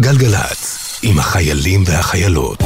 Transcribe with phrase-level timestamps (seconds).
[0.00, 2.62] גלגלצ, עם החיילים והחיילות.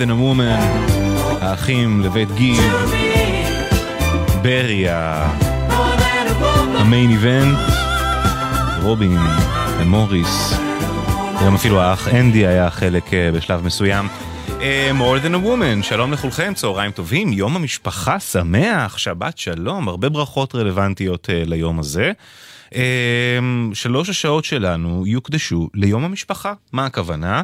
[0.00, 0.90] Than a woman,
[1.40, 2.64] האחים לבית גיל,
[4.42, 4.86] ברי
[6.78, 7.58] המיין איבנט,
[8.82, 9.18] רובין
[9.78, 10.52] ומוריס,
[11.44, 14.08] גם אפילו האח אנדי היה חלק אה, בשלב מסוים.
[14.60, 20.08] אה, more than a woman, שלום לכולכם, צהריים טובים, יום המשפחה שמח, שבת שלום, הרבה
[20.08, 22.12] ברכות רלוונטיות uh, ליום הזה.
[23.74, 27.42] שלוש השעות שלנו יוקדשו ליום המשפחה, מה הכוונה?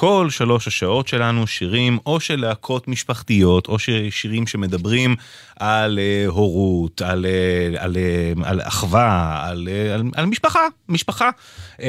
[0.00, 3.76] כל שלוש השעות שלנו שירים או של להקות משפחתיות, או
[4.10, 5.16] שירים שמדברים
[5.58, 11.30] על uh, הורות, על, uh, על, uh, על אחווה, על, uh, על, על משפחה, משפחה.
[11.78, 11.82] Uh,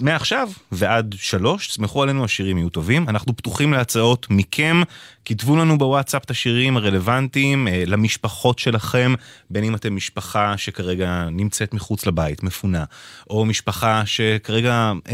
[0.00, 3.08] מעכשיו ועד שלוש, תסמכו עלינו, השירים יהיו טובים.
[3.08, 4.82] אנחנו פתוחים להצעות מכם,
[5.24, 9.14] כתבו לנו בוואטסאפ את השירים הרלוונטיים uh, למשפחות שלכם,
[9.50, 12.84] בין אם אתם משפחה שכרגע נמצאת מחוץ לבית, מפונה,
[13.30, 15.10] או משפחה שכרגע, uh,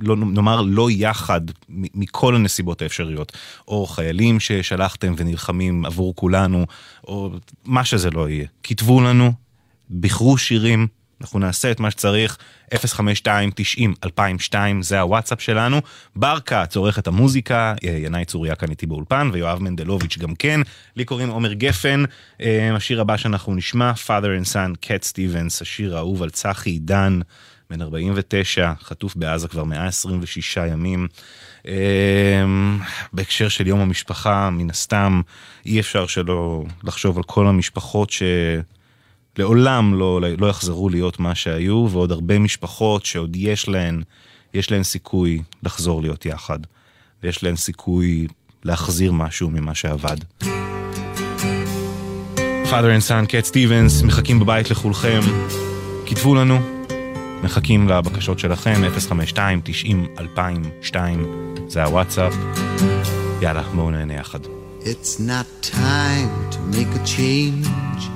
[0.00, 3.32] לא, נאמר, לא יחד מכל הנסיבות האפשריות,
[3.68, 6.66] או חיילים ששלחתם ונלחמים עבור כולנו,
[7.04, 7.30] או
[7.64, 8.46] מה שזה לא יהיה.
[8.62, 9.32] כתבו לנו,
[9.90, 10.86] בחרו שירים,
[11.20, 12.38] אנחנו נעשה את מה שצריך,
[12.74, 15.80] 052-90-2002 זה הוואטסאפ שלנו.
[16.16, 20.60] בר כץ עורך את המוזיקה, ינאי צוריה כאן איתי באולפן, ויואב מנדלוביץ' גם כן.
[20.96, 22.04] לי קוראים עומר גפן,
[22.40, 27.20] אה, השיר הבא שאנחנו נשמע, Father and Son, קט סטיבנס, השיר האהוב על צחי עידן,
[27.70, 31.08] בן 49, חטוף בעזה כבר 126 ימים.
[31.66, 32.78] אמ,
[33.12, 35.20] בהקשר של יום המשפחה, מן הסתם,
[35.66, 38.10] אי אפשר שלא לחשוב על כל המשפחות
[39.36, 44.02] שלעולם לא, לא יחזרו להיות מה שהיו, ועוד הרבה משפחות שעוד יש להן,
[44.54, 46.58] יש להן סיכוי לחזור להיות יחד,
[47.22, 48.26] ויש להן סיכוי
[48.64, 50.16] להחזיר משהו ממה שאבד.
[52.64, 55.20] Father and Son, קט סטיבנס, מחכים בבית לכולכם.
[56.06, 56.58] כתבו לנו,
[57.42, 58.82] מחכים לבקשות שלכם,
[60.88, 60.94] 052-90-2002,
[61.68, 62.34] זה הוואטסאפ.
[63.42, 64.38] יאללה, בואו נהנה יחד.
[64.80, 68.15] It's not time to make a change.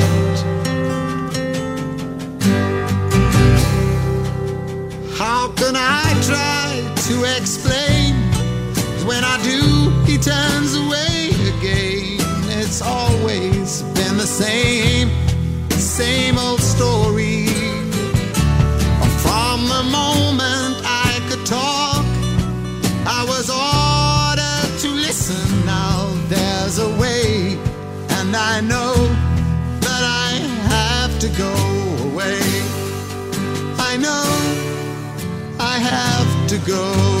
[5.91, 6.67] I try
[7.07, 8.15] to explain?
[9.05, 9.61] When I do,
[10.09, 12.19] he turns away again.
[12.59, 15.09] It's always been the same,
[15.71, 17.20] same old story.
[36.65, 37.20] Go.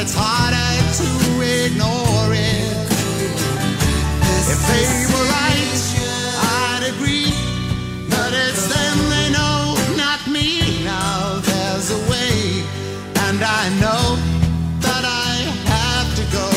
[0.00, 1.08] It's harder to
[1.64, 2.88] ignore it.
[4.52, 5.82] If they were right,
[6.60, 7.32] I'd agree.
[8.10, 10.84] But it's them they know, not me.
[10.84, 12.62] Now there's a way,
[13.26, 14.04] and I know
[14.84, 15.32] that I
[15.74, 16.50] have to go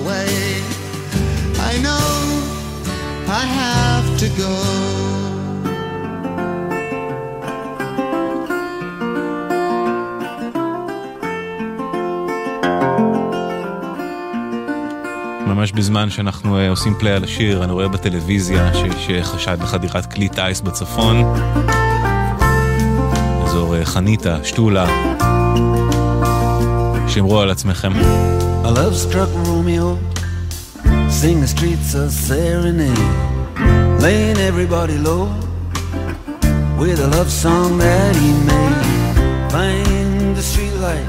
[0.00, 0.62] away.
[1.70, 2.08] I know
[3.28, 4.67] I have to go.
[15.58, 20.12] ממש בזמן שאנחנו אה, עושים פליי על השיר, אני רואה בטלוויזיה שיש אה, חשד לחדירת
[20.12, 21.24] כלי טיס בצפון.
[23.44, 24.86] אזור אה, חניתה, שתולה.
[27.08, 27.92] שמרו על עצמכם.
[28.64, 29.98] A love struck Romeo,
[31.20, 33.08] sing the streets a serenade,
[34.04, 35.24] laying everybody low
[36.80, 38.84] with a love song that he made.
[39.54, 41.08] Find the streetlight,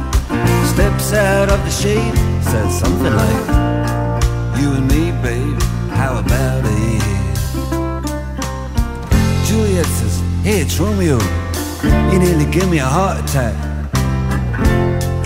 [0.74, 2.16] steps out of the shade,
[2.50, 3.89] says something like,
[5.22, 7.04] baby, how about it?
[9.46, 11.20] Juliet says, Hey, it's Romeo,
[12.12, 13.56] you nearly give me a heart attack.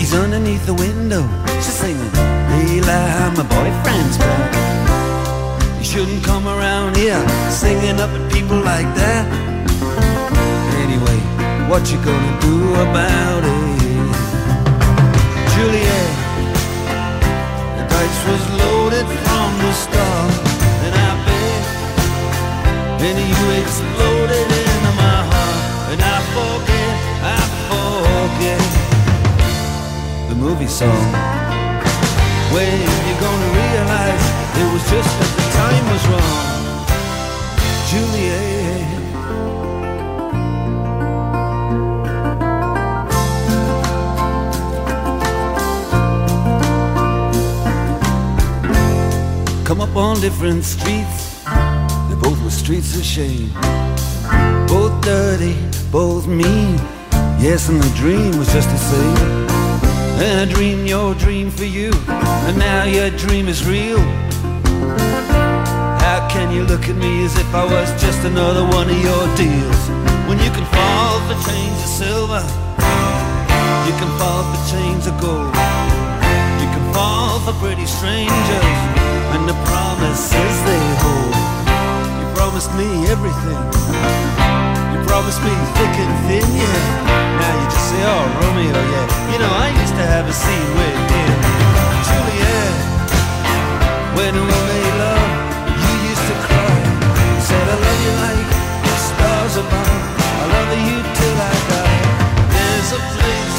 [0.00, 1.22] He's underneath the window.
[1.56, 2.12] She's singing,
[2.50, 4.50] Leila, my boyfriend's back.
[5.78, 7.20] You shouldn't come around here
[7.50, 9.24] singing up at people like that.
[10.84, 11.18] Anyway,
[11.70, 13.74] what you gonna do about it?
[15.54, 16.10] Juliet,
[17.78, 19.33] the dice was loaded
[19.74, 20.30] the
[20.86, 21.64] and I bet,
[23.06, 26.94] and you exploded into my heart, and I forget,
[27.36, 27.40] I
[27.70, 28.68] forget
[30.30, 31.06] the movie song.
[32.54, 32.70] When
[33.06, 34.24] you gonna realize
[34.60, 36.38] it was just that the time was wrong,
[37.90, 38.73] Juliet.
[49.74, 51.42] Come up on different streets.
[52.08, 53.50] They both were streets of shame.
[54.68, 55.56] Both dirty,
[55.90, 56.76] both mean.
[57.42, 59.16] Yes, and the dream was just the same.
[60.22, 61.90] And I dreamed your dream for you,
[62.46, 63.98] and now your dream is real.
[66.06, 69.24] How can you look at me as if I was just another one of your
[69.34, 69.82] deals?
[70.28, 72.44] When you can fall for chains of silver,
[73.86, 75.52] you can fall for chains of gold.
[76.62, 79.03] You can fall for pretty strangers,
[79.34, 81.34] and the promises they hold.
[82.20, 83.62] You promised me everything.
[84.94, 87.42] You promised me thick and thin, yeah.
[87.42, 89.06] Now you just say, oh, Romeo, yeah.
[89.34, 91.34] You know, I used to have a scene with him.
[92.06, 92.74] Juliet,
[94.18, 95.30] when we made love,
[95.82, 96.78] you used to cry.
[97.34, 98.48] You said, I love you like
[98.86, 100.02] the stars above.
[100.42, 102.02] I love you till I die.
[102.54, 103.58] There's a place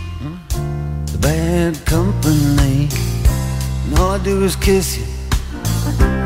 [1.61, 2.89] bad company.
[3.85, 5.05] And all I do is kiss you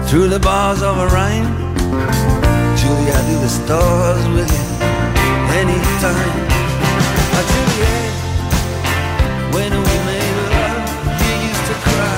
[0.08, 1.52] through the bars of a rhyme.
[2.80, 4.66] Julie, I do the stars with you
[5.62, 6.36] anytime.
[7.36, 8.12] Ah, Juliet,
[9.56, 10.84] when we made love,
[11.24, 12.18] you used to cry.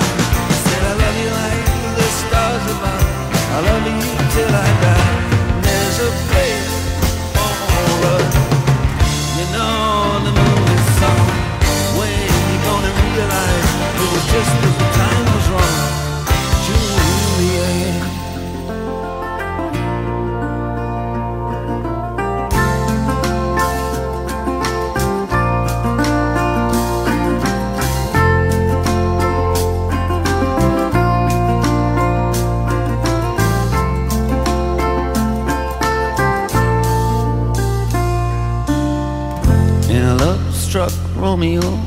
[0.50, 1.64] You said, I love you like
[2.00, 3.06] the stars above.
[3.56, 5.10] I love you till I die.
[5.66, 6.72] There's a place
[7.34, 8.34] for us.
[9.38, 9.87] You know
[14.32, 15.84] just that the time was wrong.
[39.90, 41.87] A love-struck Romeo,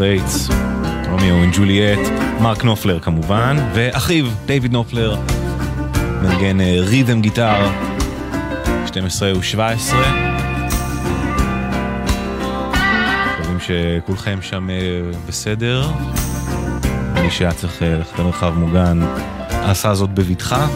[0.00, 0.48] סטרייטס,
[1.10, 1.98] Romeo and Juliet,
[2.40, 5.16] מרק נופלר כמובן, ואחיו, דיוויד נופלר,
[6.22, 7.70] מנגן אה, rhythm guitar,
[8.86, 9.94] 12 ו-17.
[13.40, 14.76] מקווים שכולכם שם אה,
[15.28, 15.90] בסדר.
[17.22, 19.00] מי שהיה צריך אה, ללכת למרחב מוגן
[19.50, 20.66] עשה זאת בבטחה.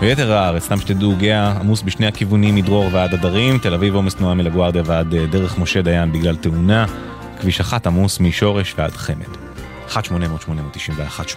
[0.00, 4.34] ביתר הארץ, סתם שתדעו, גהה עמוס בשני הכיוונים מדרור ועד הדרים, תל אביב עומס תנועה
[4.34, 6.86] מלגוארדיה ועד אה, דרך משה דיין בגלל תאונה,
[7.40, 9.26] כביש אחת עמוס משורש ועד חמד.
[9.88, 9.96] 1-800-891-8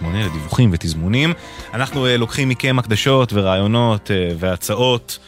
[0.04, 1.32] לדיווחים ותזמונים.
[1.74, 5.18] אנחנו אה, לוקחים מכם הקדשות ורעיונות אה, והצעות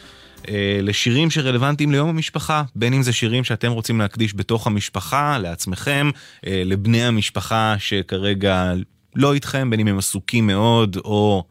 [0.81, 6.09] לשירים שרלוונטיים ליום המשפחה, בין אם זה שירים שאתם רוצים להקדיש בתוך המשפחה, לעצמכם,
[6.43, 8.73] לבני המשפחה שכרגע
[9.15, 11.43] לא איתכם, בין אם הם עסוקים מאוד או...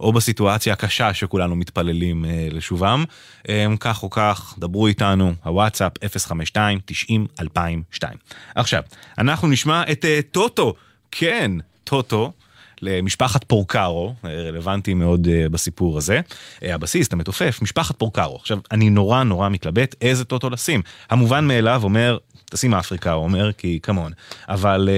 [0.00, 3.04] או בסיטואציה הקשה שכולנו מתפללים אה, לשובם.
[3.48, 5.92] אה, כך או כך, דברו איתנו, הוואטסאפ
[7.98, 8.02] 052-90-2002.
[8.54, 8.82] עכשיו,
[9.18, 10.74] אנחנו נשמע את אה, טוטו,
[11.10, 11.52] כן,
[11.84, 12.32] טוטו.
[12.82, 16.20] למשפחת פורקרו, אה, רלוונטי מאוד אה, בסיפור הזה.
[16.62, 18.36] אה, הבסיסט, המתופף, משפחת פורקרו.
[18.36, 20.82] עכשיו, אני נורא נורא מתלבט איזה טוטו לשים.
[21.10, 24.12] המובן מאליו אומר, תשים אפריקה, הוא אומר, כי כמון.
[24.48, 24.88] אבל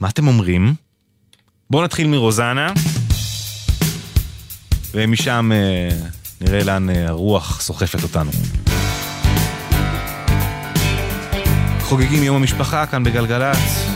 [0.00, 0.74] מה אתם אומרים?
[1.70, 2.72] בואו נתחיל מרוזנה,
[4.94, 5.88] ומשם אה,
[6.40, 8.30] נראה לאן אה, הרוח סוחפת אותנו.
[11.80, 13.89] חוגגים יום המשפחה כאן בגלגלצ.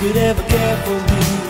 [0.00, 1.49] Could ever care for me,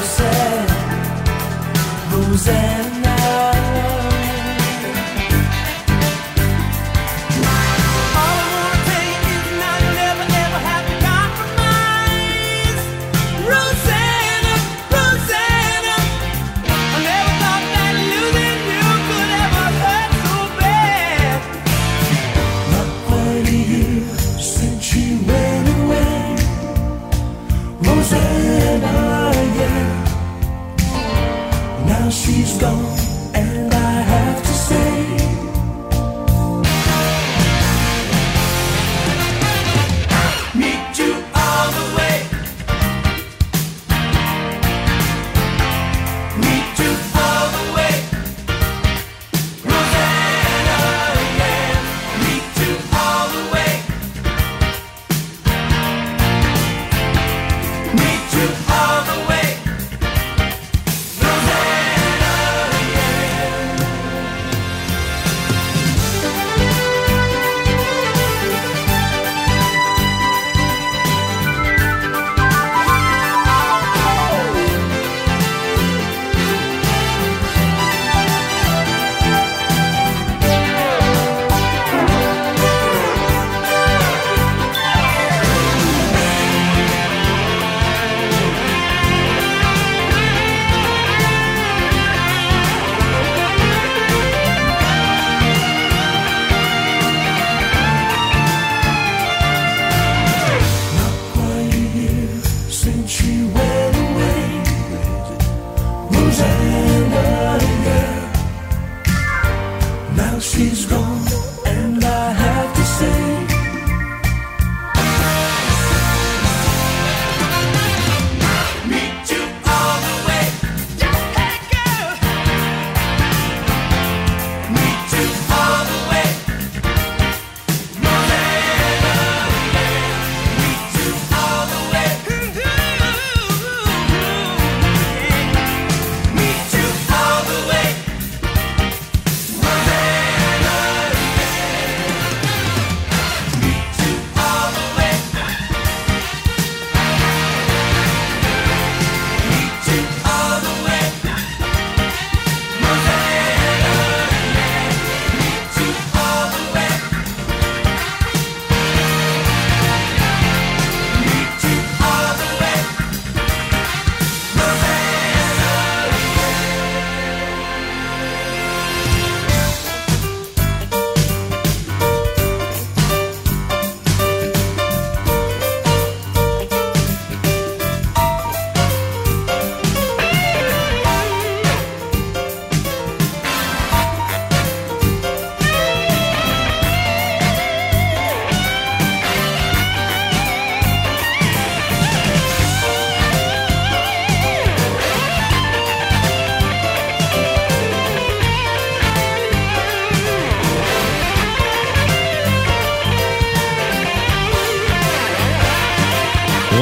[0.00, 0.39] to say.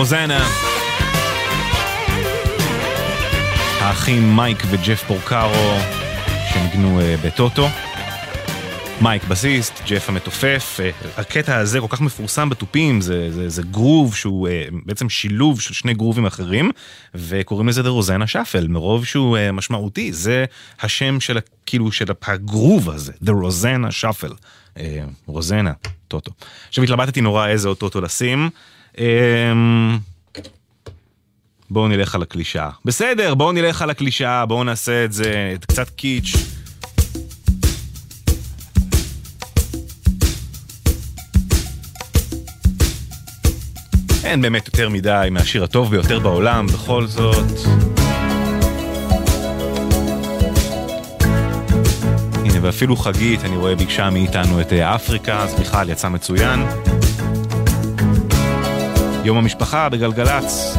[0.09, 0.49] רוזנה.
[3.81, 5.79] האחים מייק וג'ף פורקארו
[6.53, 7.69] שניגנו אה, בטוטו.
[9.01, 14.15] מייק בסיסט, ג'ף המתופף, אה, הקטע הזה כל כך מפורסם בתופים, זה, זה, זה גרוב
[14.15, 16.71] שהוא אה, בעצם שילוב של שני גרובים אחרים,
[17.15, 20.45] וקוראים לזה The רוזנה שאפל, מרוב שהוא משמעותי, זה
[20.81, 24.33] השם של, כאילו, של הגרוב הזה, The רוזנה שאפל,
[25.27, 25.73] רוזנה,
[26.09, 26.31] טוטו.
[26.69, 28.51] עכשיו התלבטתי נורא איזה עוד טוטו לשים.
[31.71, 32.71] בואו נלך על הקלישאה.
[32.85, 36.37] בסדר, בואו נלך על הקלישאה, בואו נעשה את זה, קצת קיץ'.
[44.25, 47.47] אין באמת יותר מדי מהשיר הטוב ביותר בעולם, בכל זאת.
[52.35, 56.61] הנה, ואפילו חגית, אני רואה, ביקשה מאיתנו את אה, אפריקה, אז בכלל יצא מצוין.
[59.25, 60.77] יום המשפחה בגלגלצ,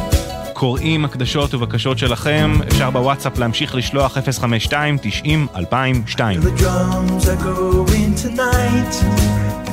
[0.52, 4.20] קוראים הקדשות ובקשות שלכם, אפשר בוואטסאפ להמשיך לשלוח 052-90-2002.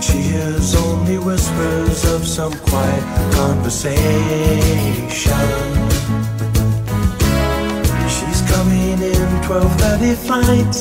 [0.07, 3.05] She hears only whispers of some quiet
[3.39, 5.47] conversation.
[8.15, 10.73] She's coming in 12:30 flight.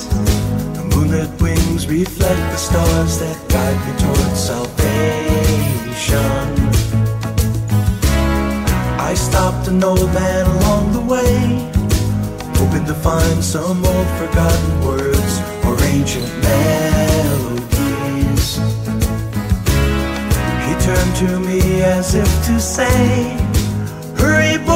[0.76, 6.55] The moonlit wings reflect the stars that guide me towards salvation.
[9.16, 11.70] Stopped an old man along the way,
[12.58, 17.66] hoping to find some old forgotten words or ancient melodies.
[20.64, 23.36] He turned to me as if to say,
[24.16, 24.75] Hurry, boy,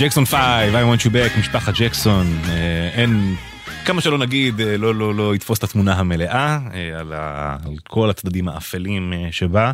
[0.00, 0.34] ג'קסון 5,
[0.74, 3.36] I want you back, משפחת ג'קסון, אה, אין,
[3.84, 7.74] כמה שלא נגיד, אה, לא, לא, לא יתפוס את התמונה המלאה, אה, על, ה, על
[7.88, 9.72] כל הצדדים האפלים שבה.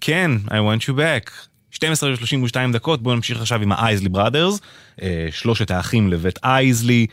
[0.00, 1.30] כן, I want you back.
[1.70, 4.60] 12 ו-32 דקות, בואו נמשיך עכשיו עם האייזלי בראדרס,
[5.30, 7.06] שלושת האחים לבית אייזלי,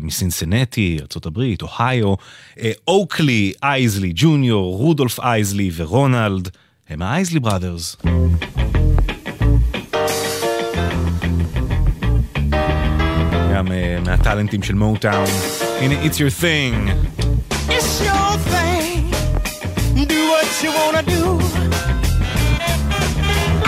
[0.00, 2.14] מסינסנטי, ארה"ב, אוהיו,
[2.88, 6.48] אוקלי אייזלי ג'וניור, רודולף אייזלי ורונלד,
[6.88, 7.96] הם האייזלי בראדרס.
[14.06, 15.26] מהטאלנטים של מוטאון.
[15.80, 16.74] הנה, It's Your Thing.
[17.68, 19.10] It's your thing,
[20.14, 21.24] do what you wanna do.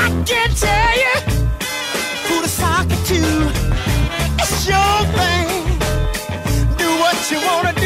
[0.04, 1.14] I can't tell you
[2.26, 3.22] who to sock it to.
[4.42, 5.62] It's your thing,
[6.82, 7.77] do what you wanna do.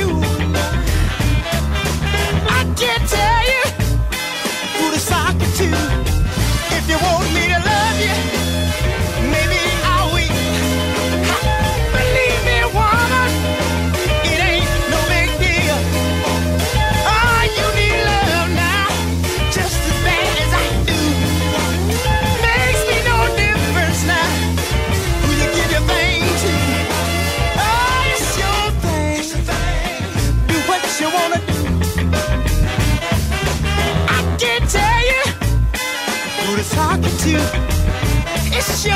[38.82, 38.90] 就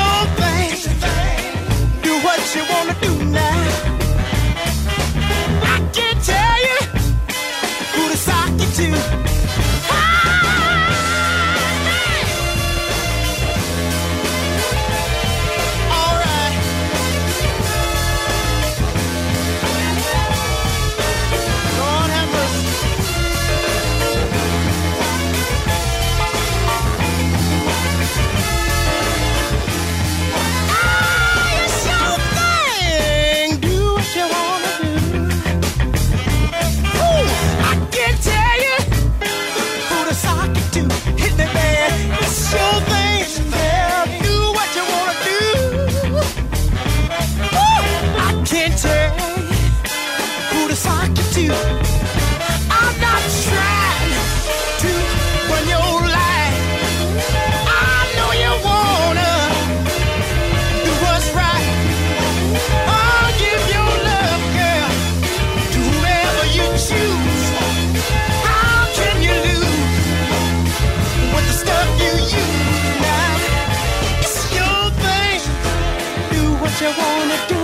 [76.87, 77.59] you wanna do.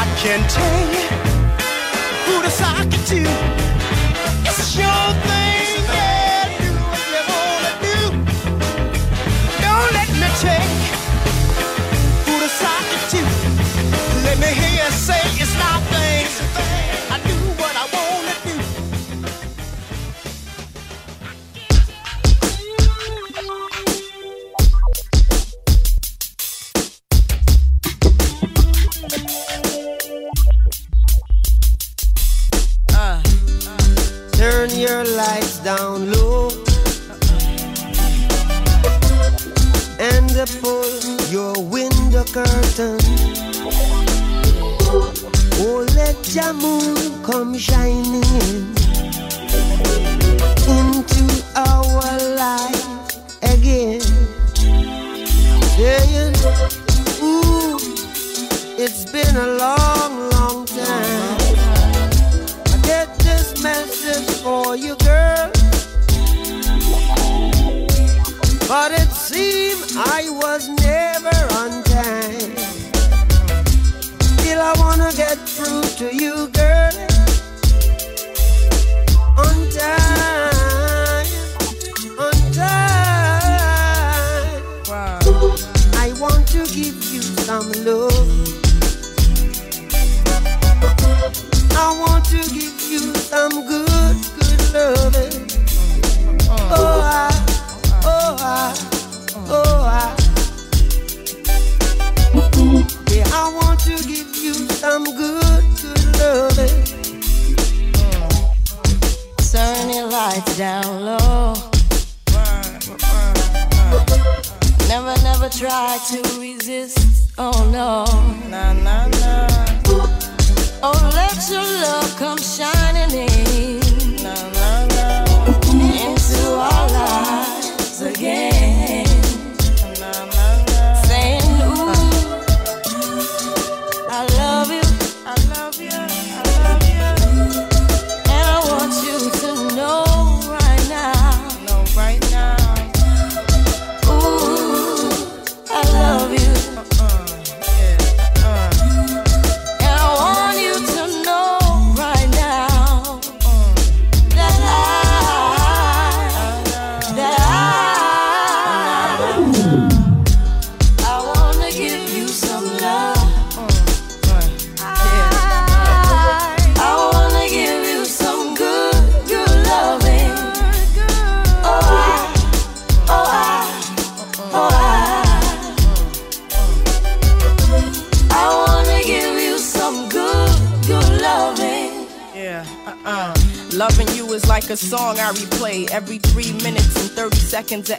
[0.00, 1.06] I can't tell you
[2.24, 3.20] who to sock it to.
[4.48, 5.37] It's your thing.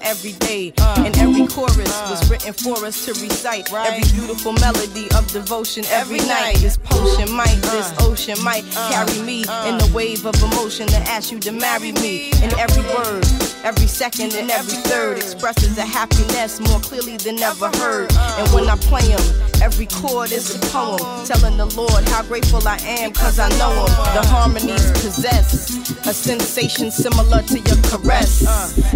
[0.10, 0.74] Every day.
[0.98, 3.72] and every chorus was written for us to recite.
[3.72, 6.58] Every beautiful melody of devotion every, night.
[6.58, 6.78] This
[7.20, 11.40] potion might, this ocean might carry me in the wave of emotion to ask you
[11.40, 12.32] to marry me.
[12.42, 13.26] And every word,
[13.64, 18.12] every second, and every third expresses a happiness more clearly than ever heard.
[18.14, 19.22] And when I play them,
[19.62, 23.72] every chord is a poem telling the Lord how grateful I am cause I know
[23.72, 23.92] him.
[24.16, 25.76] The harmonies possess
[26.08, 28.44] a sensation similar to your caress.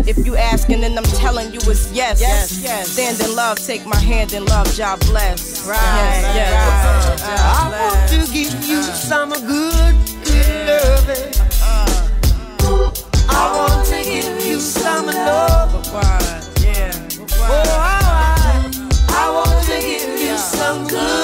[0.07, 2.21] If you asking, then I'm telling you it's yes.
[2.21, 2.89] yes.
[2.91, 5.67] Stand in love, take my hand in love, job bless.
[5.67, 5.77] Right.
[5.77, 7.23] Yes, yes.
[7.23, 9.95] I want to give you some good,
[10.25, 11.33] good loving.
[13.29, 15.71] I want to give you some love.
[15.85, 15.99] Oh,
[17.55, 18.71] I,
[19.09, 21.22] I want to give you some good, good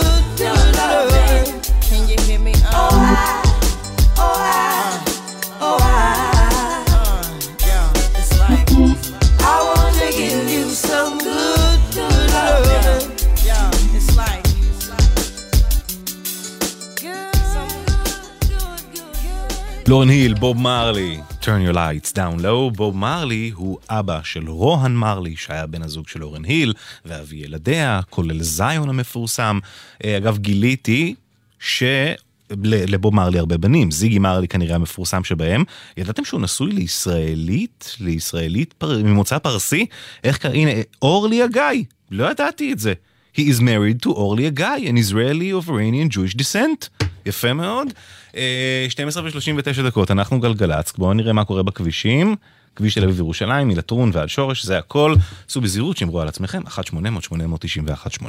[19.90, 24.92] לורן היל, בוב מרלי, turn your lights down low, בוב מרלי הוא אבא של רוהן
[24.92, 26.74] מרלי, שהיה בן הזוג של לורן היל,
[27.06, 29.60] ואבי ילדיה, כולל זיון המפורסם.
[30.06, 31.16] אה, אגב, גיליתי
[31.60, 31.84] ש...
[32.64, 35.64] לבוב מרלי הרבה בנים, זיגי מרלי כנראה המפורסם שבהם.
[35.98, 39.04] ידעתם שהוא נשוי לישראלית, לישראלית פר...
[39.04, 39.86] ממוצא פרסי?
[40.24, 40.54] איך קרה?
[40.54, 40.72] הנה,
[41.02, 42.94] אורלי הגיא, לא ידעתי את זה.
[43.36, 47.06] He is married to אורלי הגיא, an Israeli of Iranian Jewish descent.
[47.26, 47.88] יפה מאוד.
[48.36, 52.36] אה, 12 ו-39 דקות, אנחנו גלגלצ, בואו נראה מה קורה בכבישים.
[52.76, 55.16] כביש תל אביב ירושלים, מלטרון ועד שורש, זה הכל.
[55.50, 58.24] סעו בזהירות, שמרו על עצמכם, 1-800-891-8.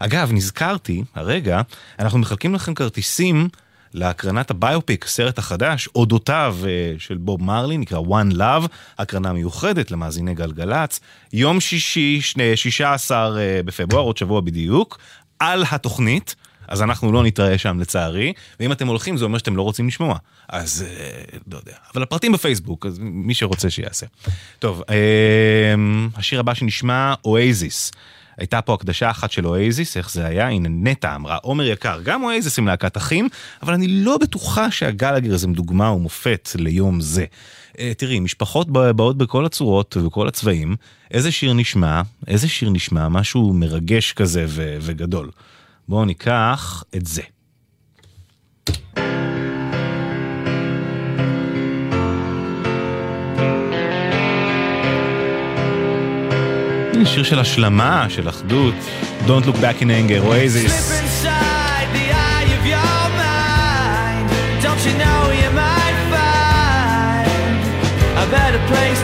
[0.00, 1.60] אגב, נזכרתי, הרגע,
[1.98, 3.48] אנחנו מחלקים לכם כרטיסים
[3.94, 10.34] להקרנת הביופיק, הסרט החדש, אודותיו אה, של בוב מרלי, נקרא One Love, הקרנה מיוחדת למאזיני
[10.34, 11.00] גלגלצ,
[11.32, 14.98] יום שישי, שני- 16 אה, בפברואר, עוד שבוע בדיוק,
[15.38, 16.34] על התוכנית.
[16.68, 20.16] אז אנחנו לא נתראה שם לצערי, ואם אתם הולכים זה אומר שאתם לא רוצים לשמוע.
[20.48, 21.20] אז אה,
[21.52, 21.72] לא יודע.
[21.94, 24.06] אבל הפרטים בפייסבוק, אז מי שרוצה שיעשה.
[24.58, 25.74] טוב, אה,
[26.16, 27.92] השיר הבא שנשמע, אואזיס.
[28.38, 30.48] הייתה פה הקדשה אחת של אואזיס, איך זה היה?
[30.48, 33.28] הנה נטע אמרה, עומר יקר, גם אואזיס עם להקת אחים,
[33.62, 37.24] אבל אני לא בטוחה שהגלגרס הם דוגמה ומופת ליום זה.
[37.78, 40.76] אה, תראי, משפחות בא- באות בכל הצורות ובכל הצבעים,
[41.10, 45.30] איזה שיר נשמע, איזה שיר נשמע, משהו מרגש כזה ו- וגדול.
[45.88, 47.22] בואו ניקח את זה.
[57.04, 58.74] שיר של השלמה, של אחדות.
[59.26, 60.20] Don't look back in anger,
[63.22, 64.26] mind.
[64.64, 67.60] Don't you know you might find
[68.22, 69.03] a better place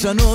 [0.00, 0.29] את ניסית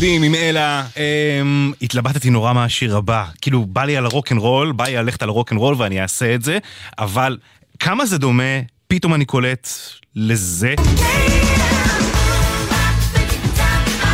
[0.00, 3.24] היהודים עם אלה, אמ, התלבטתי נורא מהשיר הבא.
[3.40, 6.58] כאילו, בא לי על הרוקנרול, בא לי ללכת על הרוקנרול ואני אעשה את זה,
[6.98, 7.38] אבל
[7.78, 8.42] כמה זה דומה,
[8.88, 9.68] פתאום אני קולט
[10.16, 10.74] לזה.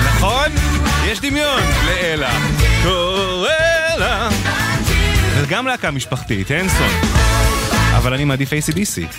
[0.06, 0.48] נכון?
[1.06, 2.30] יש דמיון לאלה.
[2.82, 3.50] קורא.
[5.42, 6.90] וגם להקה משפחתית, הנסון.
[7.96, 9.14] אבל אני מעדיף ACDC.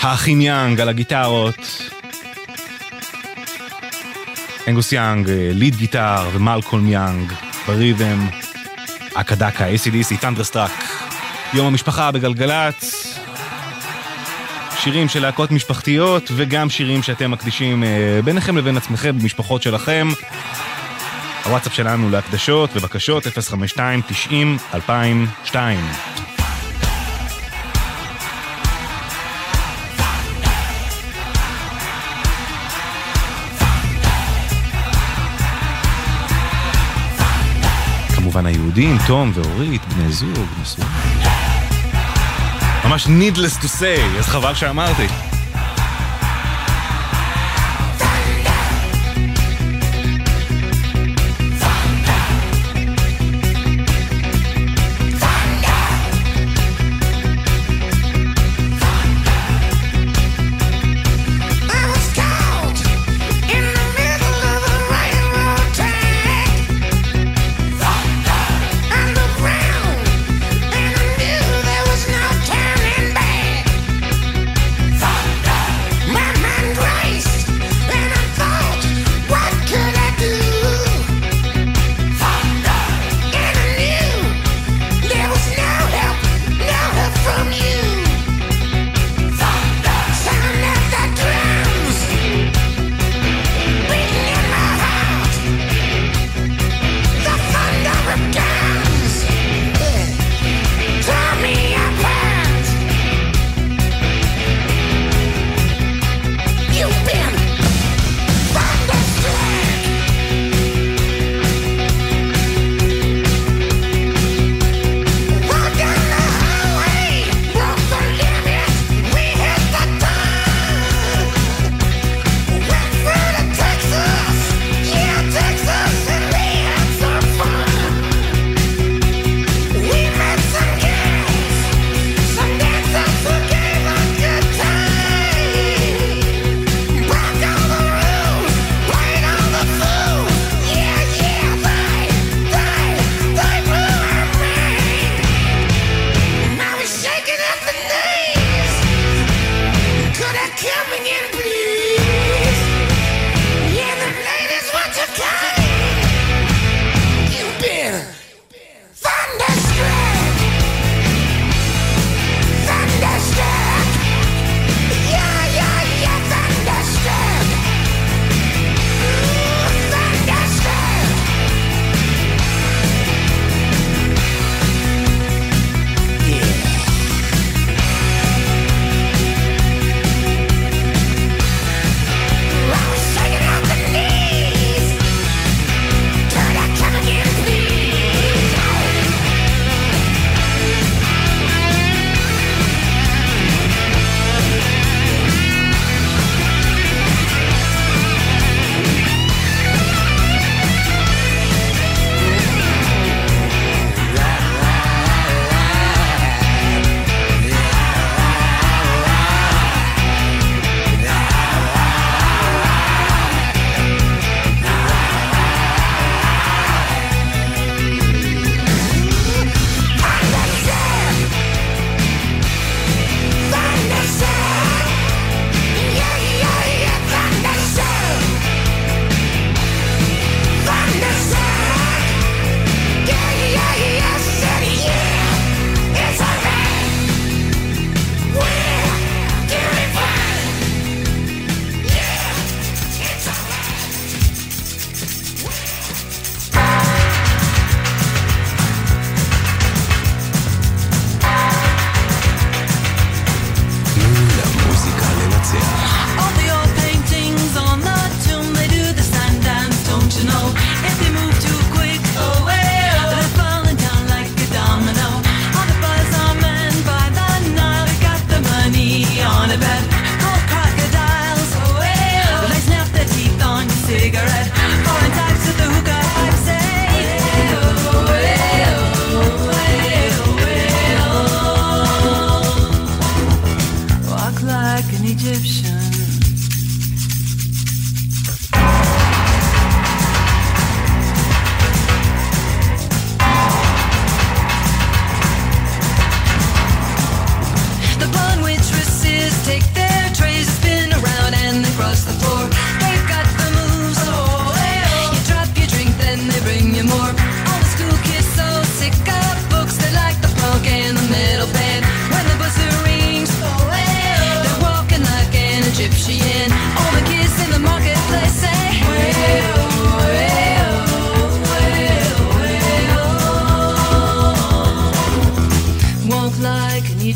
[0.00, 1.95] האחים יאנג על הגיטרות.
[4.68, 7.32] אנגוס יאנג, אה, lead guitar, ומלקולם יאנג,
[7.66, 8.26] ב rhythm,
[9.14, 10.84] אקדקה, ACDC, Thunderstruck,
[11.54, 13.18] יום המשפחה בגלגלצ,
[14.78, 20.08] שירים של להקות משפחתיות, וגם שירים שאתם מקדישים אה, ביניכם לבין עצמכם, במשפחות שלכם.
[21.44, 25.54] הוואטסאפ שלנו להקדשות ובקשות 052-90-2002
[38.36, 40.90] כמובן היהודים, תום ואורית, בני זוג, נשואים.
[42.84, 45.25] ממש needless to say, אז חבל שאמרתי.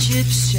[0.00, 0.49] Egypt's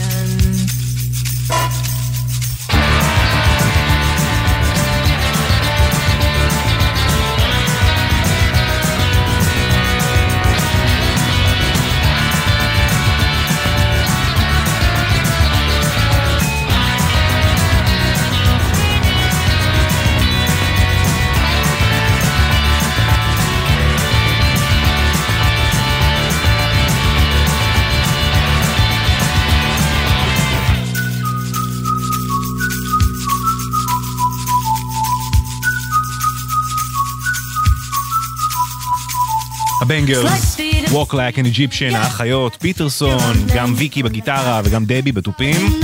[40.02, 45.80] הבנגרס, Walk Like an Egyptian, האחיות, פיטרסון, גם ויקי בגיטרה וגם דבי בתופים.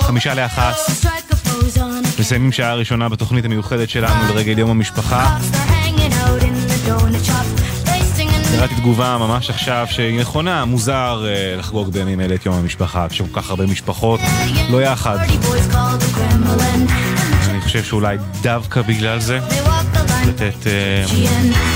[0.00, 0.74] חמישה לאחת.
[2.20, 5.38] מסיימים שעה ראשונה בתוכנית המיוחדת שלנו לרגל יום המשפחה.
[8.56, 13.40] קראתי תגובה ממש עכשיו שהיא נכונה, מוזר אה, לחגוג בימים אלה את יום המשפחה, כשכל
[13.40, 14.20] כך הרבה משפחות.
[14.70, 15.18] לא יחד.
[17.50, 19.40] אני חושב שאולי דווקא בגלל זה
[20.48, 21.04] לתת, אה,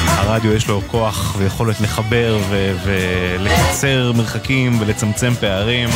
[0.06, 5.88] הרדיו יש לו כוח ויכולת לחבר ו- ולקצר מרחקים ולצמצם פערים.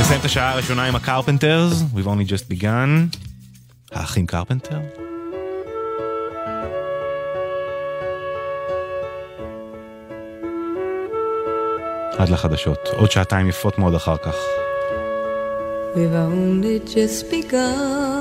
[0.00, 3.16] נסיים את השעה הראשונה עם הקרפנטרס, We've only just begun.
[3.92, 4.78] האחים קרפנטר?
[12.18, 14.34] עד לחדשות, עוד שעתיים יפות מאוד אחר כך.
[15.94, 18.17] We've only just begun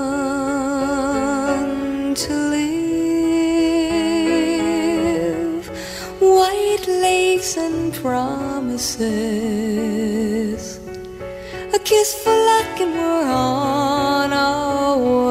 [7.55, 8.99] and promises.
[11.73, 15.26] A kiss for luck and we're on our way.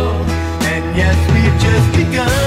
[0.73, 2.38] And yes, we've just begun.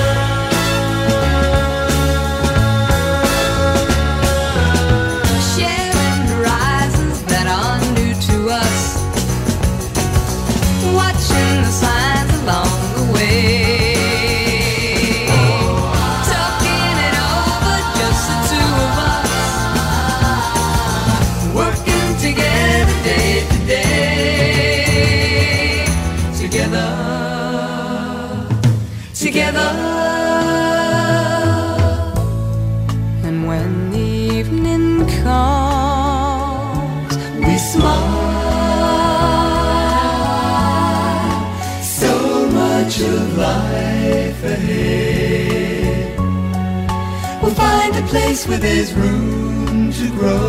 [48.52, 50.42] Where there's room to grow.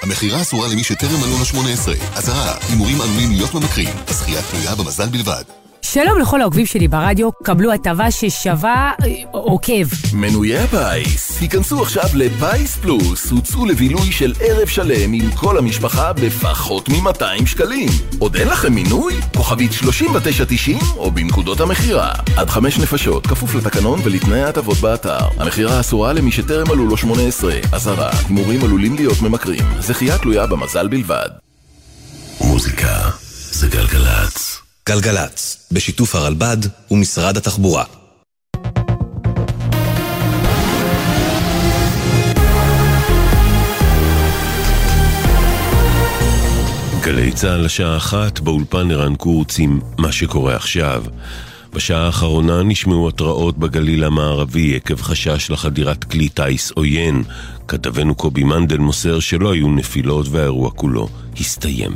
[0.02, 1.94] המכירה אסורה למי שטרם מלאו לו 18.
[2.14, 3.94] אזהרה, הימורים עלולים להיות ממכרים.
[4.08, 5.59] הזכייה תלויה במזל בלבד.
[5.82, 9.86] שלום לכל העוקבים שלי ברדיו, קבלו הטבה ששווה אה, עוקב.
[10.14, 16.88] מנויי הפיס, היכנסו עכשיו לפיס פלוס, הוצאו לבילוי של ערב שלם עם כל המשפחה בפחות
[16.88, 17.88] מ-200 שקלים.
[18.18, 19.14] עוד אין לכם מינוי?
[19.36, 22.12] כוכבית 3990 או בנקודות המכירה.
[22.36, 25.18] עד חמש נפשות, כפוף לתקנון ולתנאי ההטבות באתר.
[25.38, 27.54] המכירה אסורה למי שטרם מלאו לו 18.
[27.72, 29.64] אזהרה, הימורים עלולים להיות ממכרים.
[29.78, 31.28] זכייה תלויה במזל בלבד.
[32.40, 33.10] מוזיקה
[33.50, 34.69] זה גלגלצ.
[34.90, 36.56] גלגלצ, בשיתוף הרלב"ד
[36.90, 37.84] ומשרד התחבורה.
[47.00, 51.04] גלי צה"ל לשעה אחת, באולפן ערן קורץ עם מה שקורה עכשיו.
[51.72, 57.22] בשעה האחרונה נשמעו התרעות בגליל המערבי עקב חשש לחדירת כלי טיס עוין.
[57.68, 61.08] כתבנו קובי מנדל מוסר שלא היו נפילות והאירוע כולו
[61.40, 61.92] הסתיים.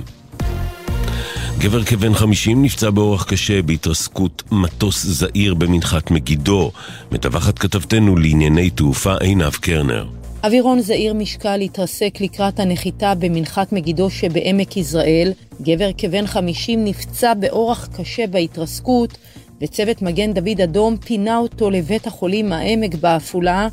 [1.64, 6.70] גבר כבן 50 נפצע באורח קשה בהתרסקות מטוס זעיר במנחת מגידו.
[7.12, 10.06] מטווחת כתבתנו לענייני תעופה עינב קרנר.
[10.44, 15.32] אווירון זעיר משקל התרסק לקראת הנחיתה במנחת מגידו שבעמק יזרעאל.
[15.62, 19.18] גבר כבן 50 נפצע באורח קשה בהתרסקות,
[19.60, 23.68] וצוות מגן דוד אדום פינה אותו לבית החולים העמק בעפולה,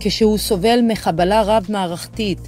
[0.00, 2.38] כשהוא סובל מחבלה רב-מערכתית.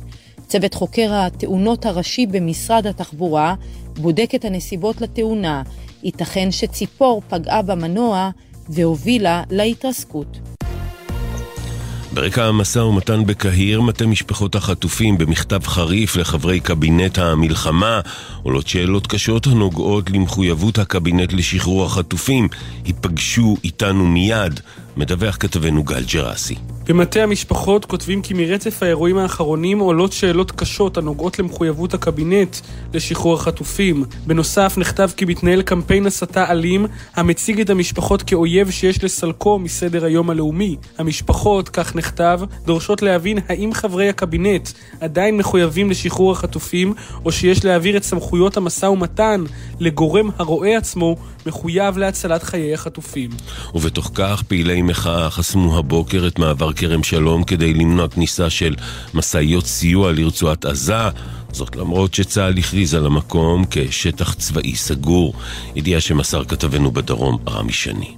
[0.48, 3.54] צוות חוקר התאונות הראשי במשרד התחבורה
[3.98, 5.62] בודק את הנסיבות לתאונה.
[6.02, 8.30] ייתכן שציפור פגעה במנוע
[8.68, 10.38] והובילה להתרסקות.
[12.12, 18.00] ברקע המשא ומתן בקהיר, מטה משפחות החטופים במכתב חריף לחברי קבינט המלחמה
[18.42, 22.48] עולות שאלות קשות הנוגעות למחויבות הקבינט לשחרור החטופים.
[22.86, 24.60] ייפגשו איתנו מיד,
[24.98, 26.54] מדווח כתבנו גל ג'רסי.
[26.88, 32.56] במטה המשפחות כותבים כי מרצף האירועים האחרונים עולות שאלות קשות הנוגעות למחויבות הקבינט
[32.94, 34.04] לשחרור החטופים.
[34.26, 40.30] בנוסף, נכתב כי מתנהל קמפיין הסתה אלים המציג את המשפחות כאויב שיש לסלקו מסדר היום
[40.30, 40.76] הלאומי.
[40.98, 44.68] המשפחות, כך נכתב, דורשות להבין האם חברי הקבינט
[45.00, 46.94] עדיין מחויבים לשחרור החטופים,
[47.24, 49.44] או שיש להעביר את סמכויות המשא ומתן
[49.80, 53.30] לגורם הרואה עצמו מחויב להצלת חיי החטופים.
[53.74, 58.74] ובתוך כך פעילי מחאה חסמו הבוקר את מעבר כרם שלום כדי למנוע כניסה של
[59.14, 61.08] משאיות סיוע לרצועת עזה,
[61.52, 65.34] זאת למרות שצה"ל הכריז על המקום כשטח צבאי סגור,
[65.76, 68.14] ידיעה שמסר כתבנו בדרום רמי שני.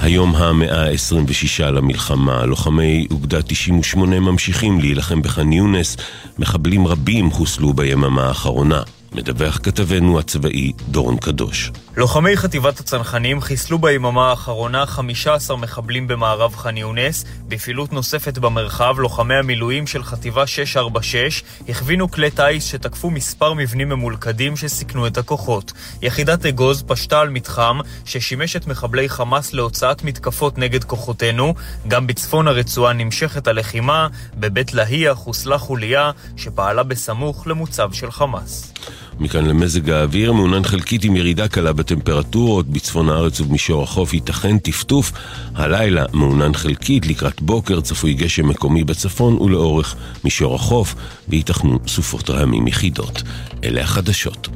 [0.00, 5.96] היום המאה ה-26 למלחמה, לוחמי אוגדה 98 ממשיכים להילחם בח'אן יונס,
[6.38, 8.82] מחבלים רבים חוסלו ביממה האחרונה.
[9.12, 11.70] מדווח כתבנו הצבאי דורון קדוש.
[11.96, 17.24] לוחמי חטיבת הצנחנים חיסלו ביממה האחרונה 15 מחבלים במערב ח'אן יונס.
[17.48, 24.56] בפעילות נוספת במרחב, לוחמי המילואים של חטיבה 646 הכווינו כלי טיס שתקפו מספר מבנים ממולכדים
[24.56, 25.72] שסיכנו את הכוחות.
[26.02, 31.54] יחידת אגוז פשטה על מתחם ששימש את מחבלי חמאס להוצאת מתקפות נגד כוחותינו.
[31.88, 38.72] גם בצפון הרצועה נמשכת הלחימה, בבית להייה חוסלה חוליה שפעלה בסמוך למוצב של חמאס.
[39.20, 45.12] מכאן למזג האוויר, מעונן חלקית עם ירידה קלה בטמפרטורות, בצפון הארץ ובמישור החוף ייתכן טפטוף.
[45.54, 50.94] הלילה מעונן חלקית, לקראת בוקר צפוי גשם מקומי בצפון ולאורך מישור החוף,
[51.28, 53.22] וייתכנו סופות רעמים יחידות.
[53.64, 54.48] אלה החדשות.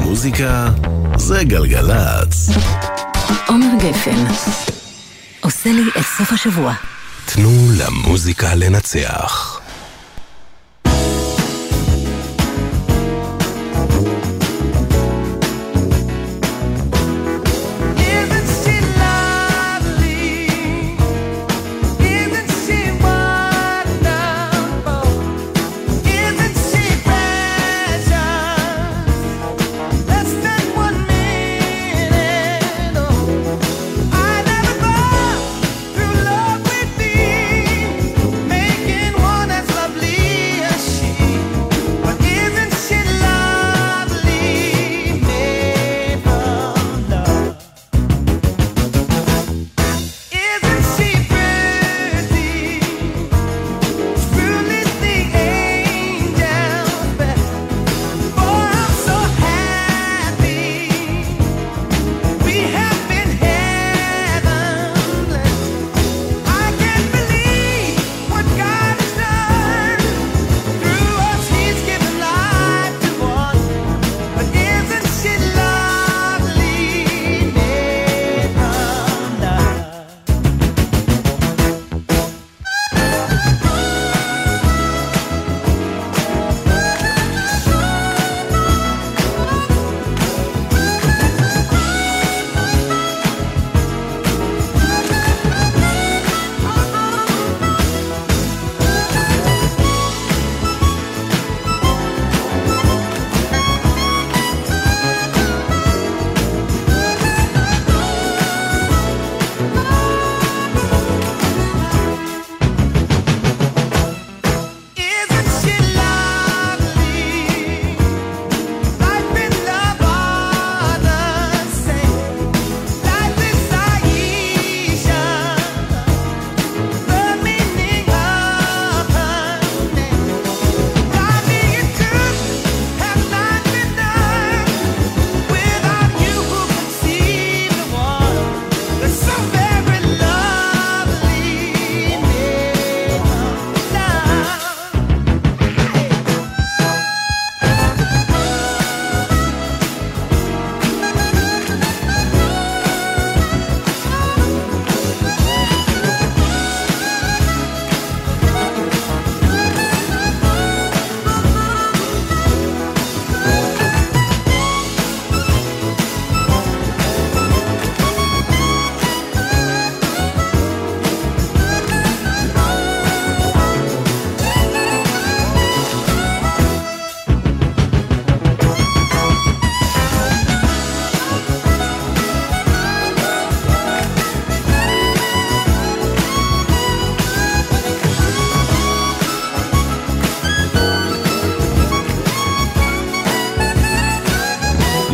[0.00, 0.68] מוזיקה
[1.16, 2.50] זה גלגלצ.
[3.48, 4.24] עומר גפן
[5.40, 6.74] עושה לי את סוף השבוע.
[7.24, 9.59] תנו למוזיקה לנצח.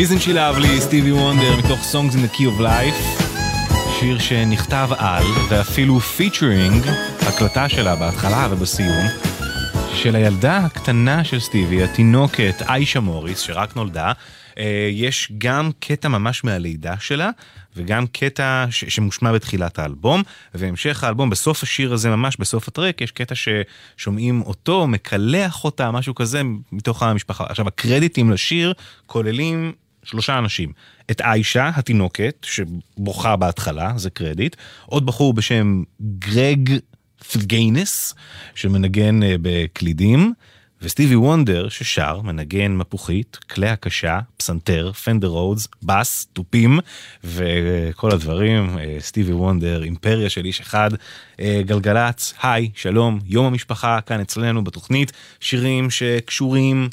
[0.06, 3.22] Isn't She Lovely, סטיבי וונדר, מתוך Songs in the Key of Life.
[4.00, 6.84] שיר שנכתב על, ואפילו featuring,
[7.20, 9.06] הקלטה שלה בהתחלה ובסיום,
[9.94, 14.12] של הילדה הקטנה של סטיבי, התינוקת איישה מוריס, שרק נולדה.
[14.58, 17.30] אה, יש גם קטע ממש מהלידה שלה,
[17.76, 20.22] וגם קטע ש- שמושמע בתחילת האלבום,
[20.54, 25.90] והמשך האלבום, בסוף השיר הזה, ממש בסוף ה track, יש קטע ששומעים אותו, מקלח אותה,
[25.90, 26.42] משהו כזה,
[26.72, 27.44] מתוך המשפחה.
[27.48, 28.72] עכשיו, הקרדיטים לשיר
[29.06, 29.72] כוללים
[30.06, 30.72] שלושה אנשים.
[31.10, 34.56] את איישה, התינוקת, שבוכה בהתחלה, זה קרדיט.
[34.86, 35.82] עוד בחור בשם
[36.18, 36.70] גרג
[37.32, 38.14] פילינגיינס,
[38.54, 40.32] שמנגן אה, בקלידים.
[40.82, 46.78] וסטיבי וונדר ששר, מנגן מפוחית, כלי הקשה, פסנתר, פנדר רודס, בס, תופים
[47.24, 48.78] וכל הדברים.
[48.78, 50.90] אה, סטיבי וונדר, אימפריה של איש אחד.
[51.40, 56.88] אה, גלגלצ, היי, שלום, יום המשפחה כאן אצלנו בתוכנית, שירים שקשורים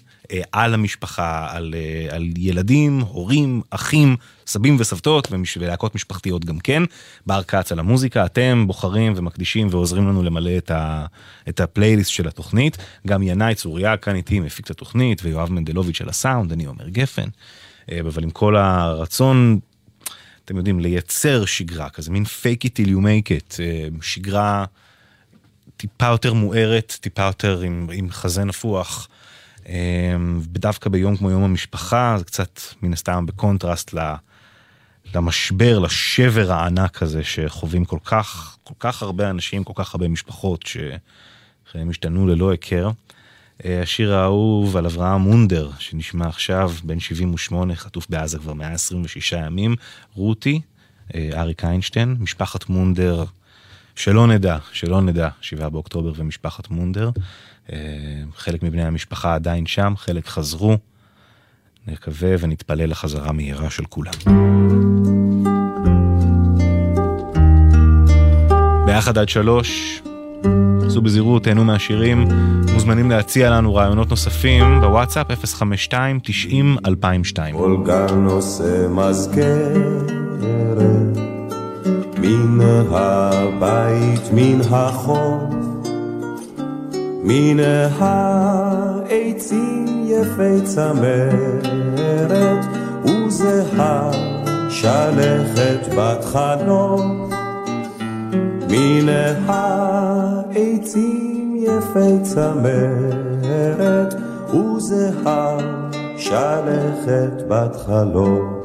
[0.52, 4.16] על המשפחה, על, אה, על ילדים, הורים, אחים,
[4.48, 5.28] סבים וסבתות
[5.60, 6.84] ולהקות משפחתיות גם כן.
[7.26, 11.06] בר כץ על המוזיקה, אתם בוחרים ומקדישים ועוזרים לנו למלא את, ה,
[11.50, 12.78] את הפלייליסט של התוכנית.
[13.08, 17.28] גם ינאי צוריה כאן איתי מפיק את התוכנית, ויואב מנדלוביץ' על הסאונד, אני אומר גפן.
[17.92, 19.60] אה, אבל עם כל הרצון,
[20.46, 24.66] אתם יודעים, לייצר שגרה כזה, מין fake it till you make it, אה, שגרה
[25.78, 29.08] טיפה יותר מוארת, טיפה יותר עם, עם חזה נפוח.
[29.70, 33.96] אמ, ודווקא ביום כמו יום המשפחה, זה קצת מן הסתם בקונטרסט
[35.16, 40.66] למשבר, לשבר הענק הזה שחווים כל כך, כל כך הרבה אנשים, כל כך הרבה משפחות
[40.66, 42.90] שחייהם השתנו ללא היכר.
[43.66, 49.76] אה, השיר האהוב על אברהם מונדר, שנשמע עכשיו, בן 78, חטוף בעזה כבר 126 ימים,
[50.14, 50.62] רותי,
[51.16, 53.26] אה, אריק איינשטיין, משפחת מונדר,
[53.96, 57.10] שלא נדע, שלא נדע, 7 באוקטובר ומשפחת מונדר.
[57.72, 57.78] אה,
[58.36, 60.78] חלק מבני המשפחה עדיין שם, חלק חזרו.
[61.88, 64.14] נקווה ונתפלל לחזרה מהירה של כולם.
[68.86, 70.02] ביחד עד שלוש,
[70.86, 72.28] עשו בזהירות, תהנו מהשירים.
[72.74, 75.32] מוזמנים להציע לנו רעיונות נוספים בוואטסאפ 052-90-2002.
[77.52, 80.12] כל גן עושה מזכרת
[82.18, 82.62] מן
[82.92, 85.73] הבית, מן החוף,
[87.24, 87.60] מן
[88.00, 92.66] העצים יפי צמרת,
[93.06, 94.12] וזהה
[94.70, 97.34] שלכת בת חנוך.
[98.70, 99.10] מן
[99.46, 104.16] העצים יפי צמרת,
[104.54, 105.58] וזהה
[106.18, 108.64] שלכת בת חלום.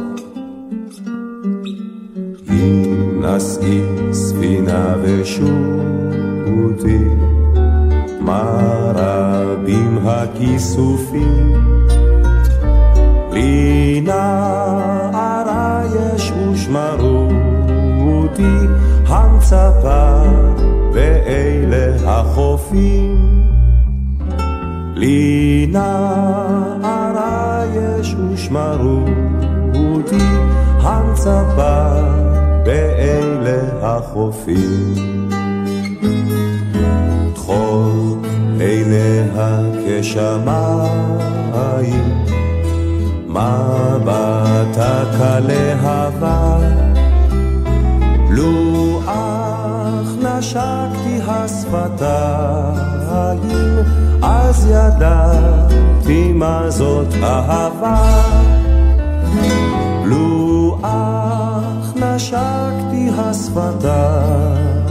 [3.21, 3.83] נשאי
[4.13, 7.05] ספינה ושוטי,
[8.29, 11.53] מה רבים הכיסופים.
[13.33, 17.29] לי נערה יש ושמרו
[18.01, 18.57] אותי,
[19.07, 20.23] המצפה
[20.93, 23.17] ואלה החופים.
[24.95, 29.01] לי נערה יש ושמרו
[29.75, 30.25] אותי,
[30.83, 31.91] המצפה
[32.65, 35.28] באלה החופים.
[37.49, 38.19] טחול
[38.61, 40.89] עיניה כשמיים,
[43.29, 46.59] מבטה כלהבה,
[48.31, 52.79] לו אך נשקתי השפתיים,
[54.23, 58.23] אז ידעתי מה זאת אהבה.
[60.05, 64.89] לו אך נשקתי השפתיים,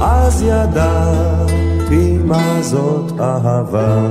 [0.00, 4.10] אז ידעתי מה זאת אהבה.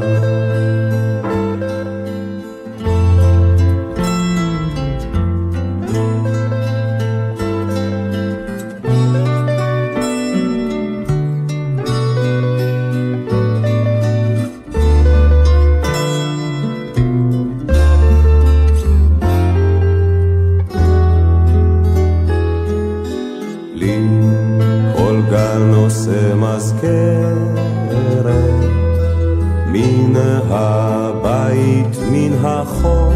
[32.46, 33.14] החוף,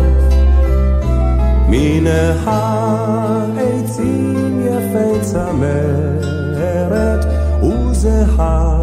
[1.69, 2.07] מן
[2.45, 7.25] העצים יפי צמרת,
[7.63, 8.81] וזהה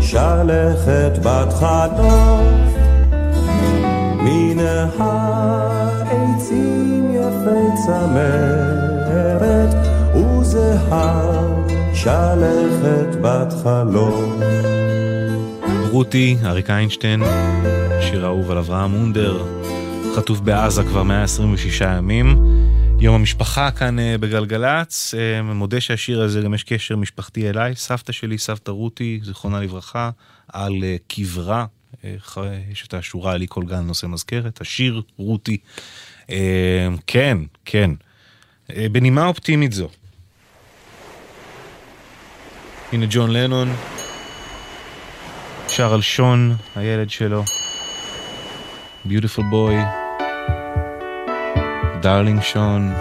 [0.00, 2.42] שלכת בת חלוף.
[4.22, 4.58] מן
[4.98, 9.74] העצים יפי צמרת,
[10.14, 11.30] וזהה
[11.94, 14.40] שלכת בת חלום.
[15.90, 17.22] רותי, אריק איינשטיין,
[18.00, 19.44] שיר אהוב על אברהם מונדר,
[20.16, 22.36] חטוף בעזה כבר 126 ימים.
[23.00, 27.74] יום המשפחה כאן אה, בגלגלצ, אה, מודה שהשיר הזה גם יש קשר משפחתי אליי.
[27.76, 30.10] סבתא שלי, סבתא רותי, זיכרונה לברכה,
[30.52, 31.66] על אה, קברה,
[32.70, 35.58] יש את השורה עלי כל גן נושא מזכרת, השיר רותי.
[37.06, 37.90] כן, כן.
[38.68, 39.88] בנימה אופטימית זו.
[42.92, 43.74] הנה ג'ון לנון,
[45.68, 47.44] שר על שון, הילד שלו.
[49.08, 49.74] Beautiful boy,
[52.00, 52.92] darling Sean.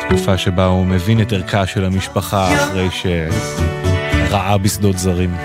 [0.00, 5.36] תקופה שבה הוא מבין את ערכה של המשפחה אחרי שרעה בשדות זרים.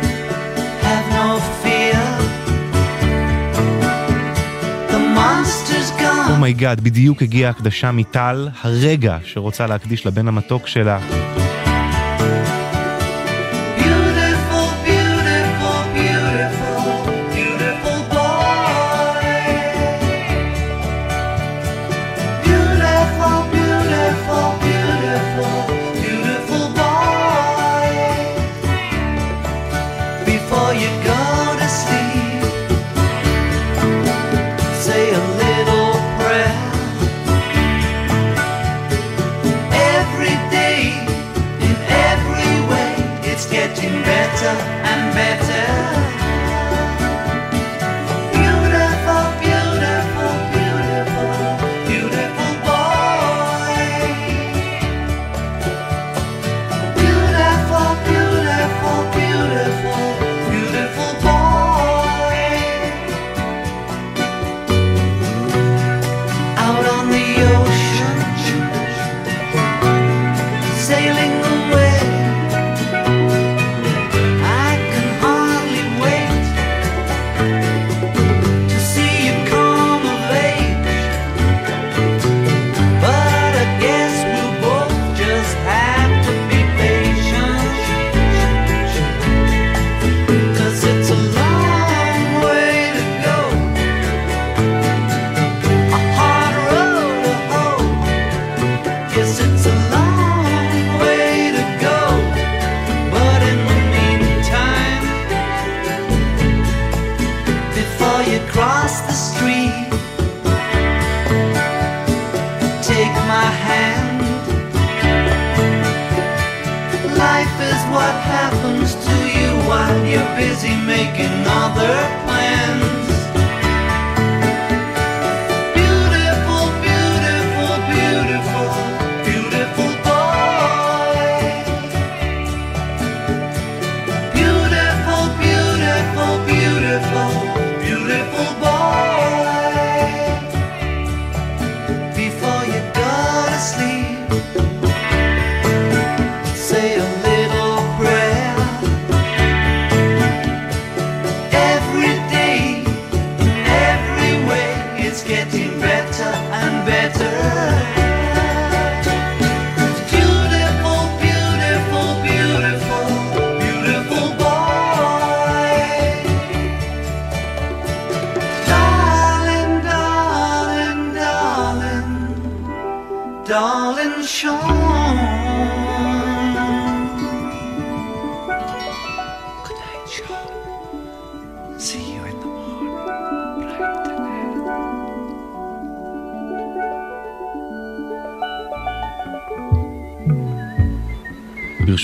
[6.30, 11.00] oh my god, oh בדיוק הגיעה הקדשה מטל, הרגע שרוצה להקדיש לבן המתוק שלה.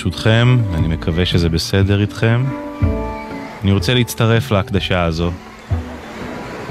[0.04, 2.44] ברשותכם, אני מקווה שזה בסדר איתכם.
[3.62, 5.32] אני רוצה להצטרף להקדשה הזו,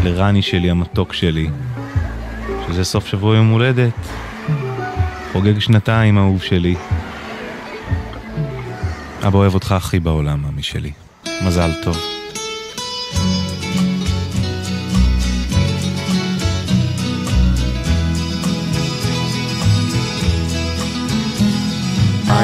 [0.03, 1.49] לרני שלי, המתוק שלי,
[2.67, 3.93] שזה סוף שבוע יום הולדת,
[5.31, 6.75] חוגג שנתיים, אהוב שלי.
[9.27, 10.91] אבא אוהב אותך הכי בעולם, עמי שלי.
[11.45, 12.20] מזל טוב.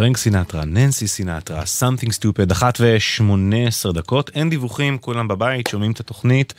[0.00, 5.92] פרנק סינטרה, ננסי סינטרה, Something Stupid, אחת ושמונה עשר דקות, אין דיווחים, כולם בבית, שומעים
[5.92, 6.54] את התוכנית.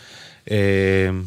[0.52, 0.58] אה,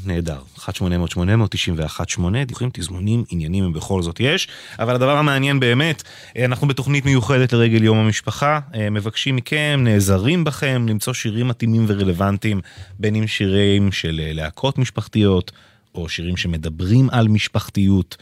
[0.07, 4.49] נהדר, 1-800-891-8, דיווחים, תזמונים, עניינים, בכל זאת יש.
[4.79, 6.03] אבל הדבר המעניין באמת,
[6.37, 11.85] אה, אנחנו בתוכנית מיוחדת לרגל יום המשפחה, אה, מבקשים מכם, נעזרים בכם, למצוא שירים מתאימים
[11.89, 12.61] ורלוונטיים,
[12.99, 15.53] בין אם שירים של אה, להקות משפחתיות,
[15.95, 18.17] או שירים שמדברים על משפחתיות.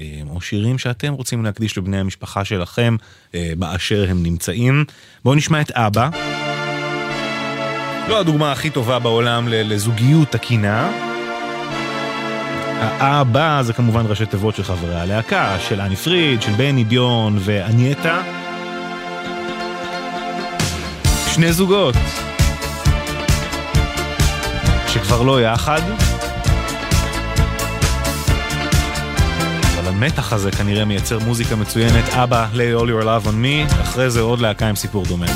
[0.00, 2.96] אה, או שירים שאתם רוצים להקדיש לבני המשפחה שלכם
[3.34, 4.84] אה, באשר הם נמצאים.
[5.24, 6.08] בואו נשמע את אבא.
[8.08, 10.90] לא הדוגמה הכי טובה בעולם לזוגיות תקינה.
[12.80, 18.22] האבא זה כמובן ראשי תיבות של חברי הלהקה, של אני פריד, של בני דיון ואנייטה.
[21.34, 21.94] שני זוגות
[24.88, 25.80] שכבר לא יחד.
[29.88, 34.20] המתח הזה כנראה מייצר מוזיקה מצוינת, אבא, lay all your love on me, אחרי זה
[34.20, 35.26] עוד להקה עם סיפור דומה.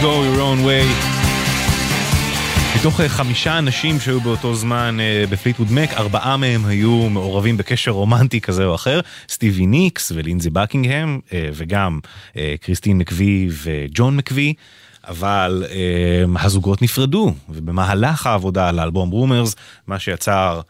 [0.00, 1.18] Go your own way.
[2.78, 7.90] מתוך אה, חמישה אנשים שהיו באותו זמן אה, בפליטווד מק, ארבעה מהם היו מעורבים בקשר
[7.90, 12.00] רומנטי כזה או אחר, סטיבי ניקס ולינזי בקינגהם, אה, וגם
[12.60, 14.54] קריסטין מקווי וג'ון מקווי.
[15.08, 15.64] אבל
[16.40, 19.56] הזוגות נפרדו, ובמהלך העבודה על האלבום Rumours,
[19.86, 20.60] מה שיצר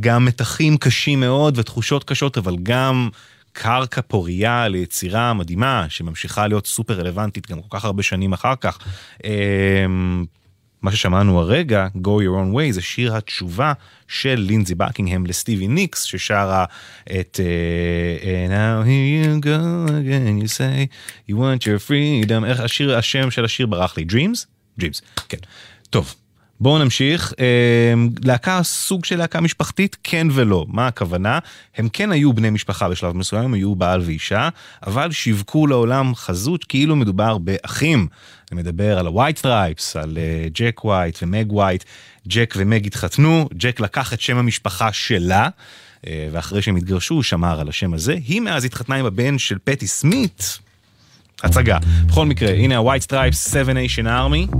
[0.00, 3.08] גם מתחים קשים מאוד ותחושות קשות, אבל גם
[3.54, 8.78] קרקע פורייה ליצירה מדהימה, שממשיכה להיות סופר רלוונטית גם כל כך הרבה שנים אחר כך.
[9.24, 9.86] אה,
[10.82, 13.72] מה ששמענו הרגע, Go Your Own Way, זה שיר התשובה
[14.08, 16.64] של לינזי בקינגהם לסטיבי ניקס, ששרה
[17.20, 20.86] את uh, Now here you go again, you say
[21.28, 24.46] you want your freedom, איך השיר, השם של השיר ברח לי, Dreams?
[24.80, 25.38] Dreams, כן.
[25.90, 26.14] טוב,
[26.60, 27.32] בואו נמשיך.
[27.38, 30.66] אמ, להקה, סוג של להקה משפחתית, כן ולא.
[30.68, 31.38] מה הכוונה?
[31.76, 34.48] הם כן היו בני משפחה בשלב מסוים, היו בעל ואישה,
[34.86, 38.06] אבל שיווקו לעולם חזות כאילו מדובר באחים.
[38.52, 40.18] אני מדבר על ה-white stripes, על
[40.54, 41.84] ג'ק ווייט ומג ווייט.
[42.28, 45.48] ג'ק ומג התחתנו, ג'ק לקח את שם המשפחה שלה.
[46.06, 48.12] אה, ואחרי שהם התגרשו, הוא שמר על השם הזה.
[48.12, 50.58] היא מאז התחתנה עם הבן של פטי סמית.
[51.42, 51.78] הצגה.
[52.06, 54.56] בכל מקרה, הנה ה-White Stripes 7 Nation Army.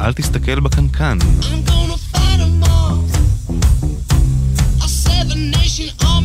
[0.00, 1.18] אל תסתכל בקנקן.
[1.68, 1.90] All,
[4.86, 5.28] said,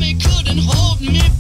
[0.02, 1.35] me couldn't hold me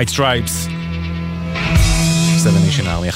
[0.00, 0.68] White Stripes.
[2.42, 3.14] 7 Nation Army,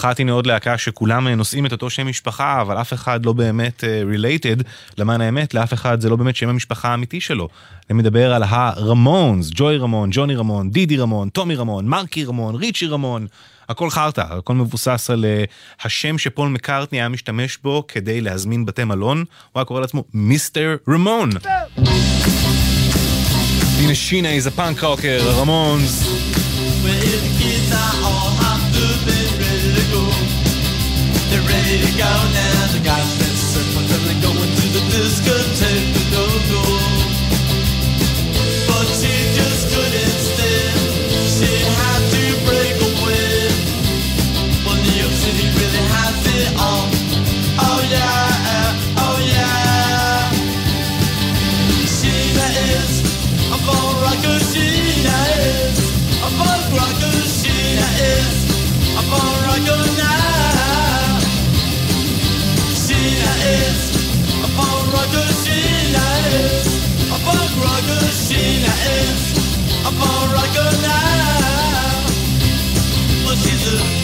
[0.00, 3.84] 1.31, הנה עוד להקה שכולם נושאים את אותו שם משפחה, אבל אף אחד לא באמת
[4.06, 4.64] related, אה,
[4.98, 7.48] למען האמת, לאף אחד זה לא באמת שם המשפחה האמיתי שלו.
[7.90, 12.86] אני מדבר על הרמונס, ג'ואי רמון, ג'וני רמון, דידי רמון, טומי רמון, מרקי רמון, ריצ'י
[12.86, 13.26] רמון,
[13.68, 18.84] הכל חרטא, הכל מבוסס על אה, השם שפול מקארטני היה משתמש בו כדי להזמין בתי
[18.84, 21.30] מלון, הוא היה קורא לעצמו מיסטר רמון.
[23.78, 26.04] הנה שינה איזה פאנק רוקר, רמונס.
[31.30, 32.72] They're ready to go now.
[32.72, 33.25] They got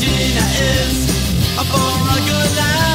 [0.00, 2.89] Sheena is a born rocker.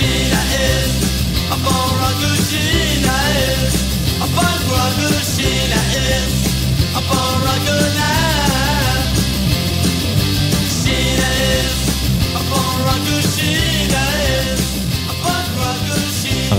[0.00, 0.94] She is
[1.52, 2.79] a borrowed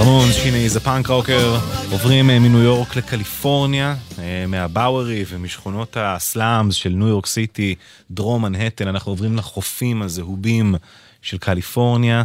[0.01, 1.57] הרמונס, שינה איזה פאנק רוקר,
[1.91, 7.75] עוברים אה, מניו יורק לקליפורניה, אה, מהבאורי ומשכונות הסלאמס של ניו יורק סיטי,
[8.11, 10.75] דרום מנהטן, אנחנו עוברים לחופים הזהובים
[11.21, 12.23] של קליפורניה,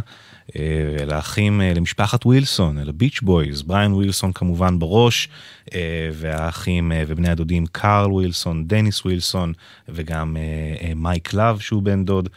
[0.55, 5.29] אה, לאחים, אה, למשפחת ווילסון, אל הביץ' בויז, בריאן ווילסון כמובן בראש,
[5.73, 9.53] אה, והאחים ובני הדודים קארל ווילסון, דניס ווילסון,
[9.89, 10.37] וגם
[10.95, 12.29] מייק לאב שהוא בן דוד.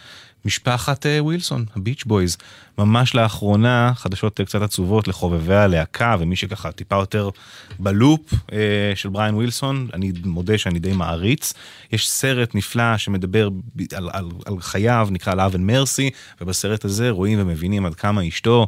[0.45, 2.37] משפחת אה, ווילסון, הביץ' בויז.
[2.79, 7.29] ממש לאחרונה, חדשות אה, קצת עצובות לחובבי הלהקה, ומי שככה טיפה יותר
[7.79, 8.59] ב loop אה,
[8.95, 11.55] של בריאן ווילסון, אני מודה שאני די מעריץ.
[11.93, 13.49] יש סרט נפלא שמדבר
[13.97, 18.67] על, על, על חייו, נקרא Love and Mercy, ובסרט הזה רואים ומבינים עד כמה אשתו,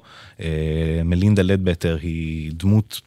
[1.05, 3.01] מלינדה לדבטר, היא דמות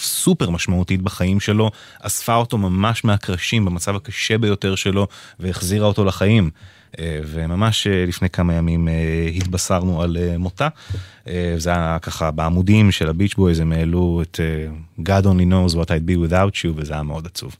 [0.00, 1.70] סופר משמעותית בחיים שלו,
[2.00, 5.06] אספה אותו ממש מהקרשים במצב הקשה ביותר שלו,
[5.38, 6.50] והחזירה אותו לחיים.
[6.98, 10.68] אה, וממש אה, לפני כמה ימים אה, התבשרנו על מותה.
[11.56, 14.40] זה היה ככה בעמודים של הביץ' בויז, הם העלו את
[15.00, 17.56] God only knows what I'd be without you, וזה היה מאוד עצוב.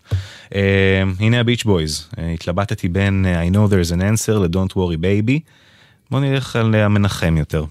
[1.20, 5.40] הנה הביץ' בויז, התלבטתי בין I know there's an answer ל-Don't worry baby.
[6.10, 7.64] בוא נלך על המנחם יותר.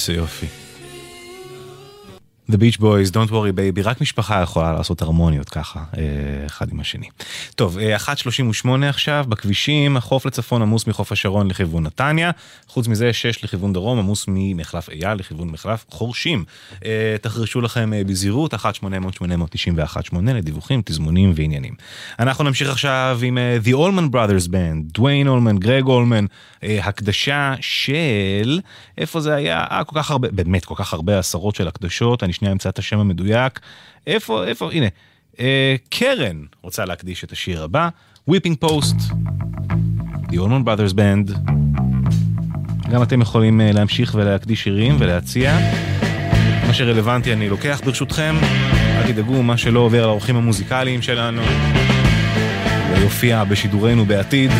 [0.00, 0.46] איזה יופי.
[2.50, 6.80] The Beach Boys, Don't worry baby, רק משפחה יכולה לעשות הרמוניות ככה, אה, אחד עם
[6.80, 7.06] השני.
[7.54, 12.30] טוב, אה, 1.38 עכשיו, בכבישים, החוף לצפון עמוס מחוף השרון לכיוון נתניה,
[12.68, 16.44] חוץ מזה 6 לכיוון דרום, עמוס ממחלף אייל לכיוון מחלף חורשים.
[16.84, 21.74] אה, תחרשו לכם אה, בזהירות, 1-800-891-8 לדיווחים, תזמונים ועניינים.
[22.18, 26.24] אנחנו נמשיך עכשיו עם אה, The Allman Brothers Band, דוויין אולמן, גרג אולמן,
[26.62, 28.60] אה, הקדשה של,
[28.98, 29.64] איפה זה היה?
[29.70, 32.78] אה, כל כך הרבה, באמת כל כך הרבה עשרות של הקדשות, אני שנייה אמצא את
[32.78, 33.60] השם המדויק.
[34.06, 34.86] איפה, איפה, הנה.
[35.40, 37.88] אה, קרן רוצה להקדיש את השיר הבא,
[38.30, 39.12] Whipping Post,
[40.28, 41.38] The Allman Brothers Band.
[42.90, 45.58] גם אתם יכולים אה, להמשיך ולהקדיש שירים ולהציע.
[46.66, 48.36] מה שרלוונטי אני לוקח ברשותכם,
[48.72, 51.42] אל תדאגו, מה שלא עובר על האורחים המוזיקליים שלנו,
[52.90, 54.50] ויופיע בשידורנו בעתיד.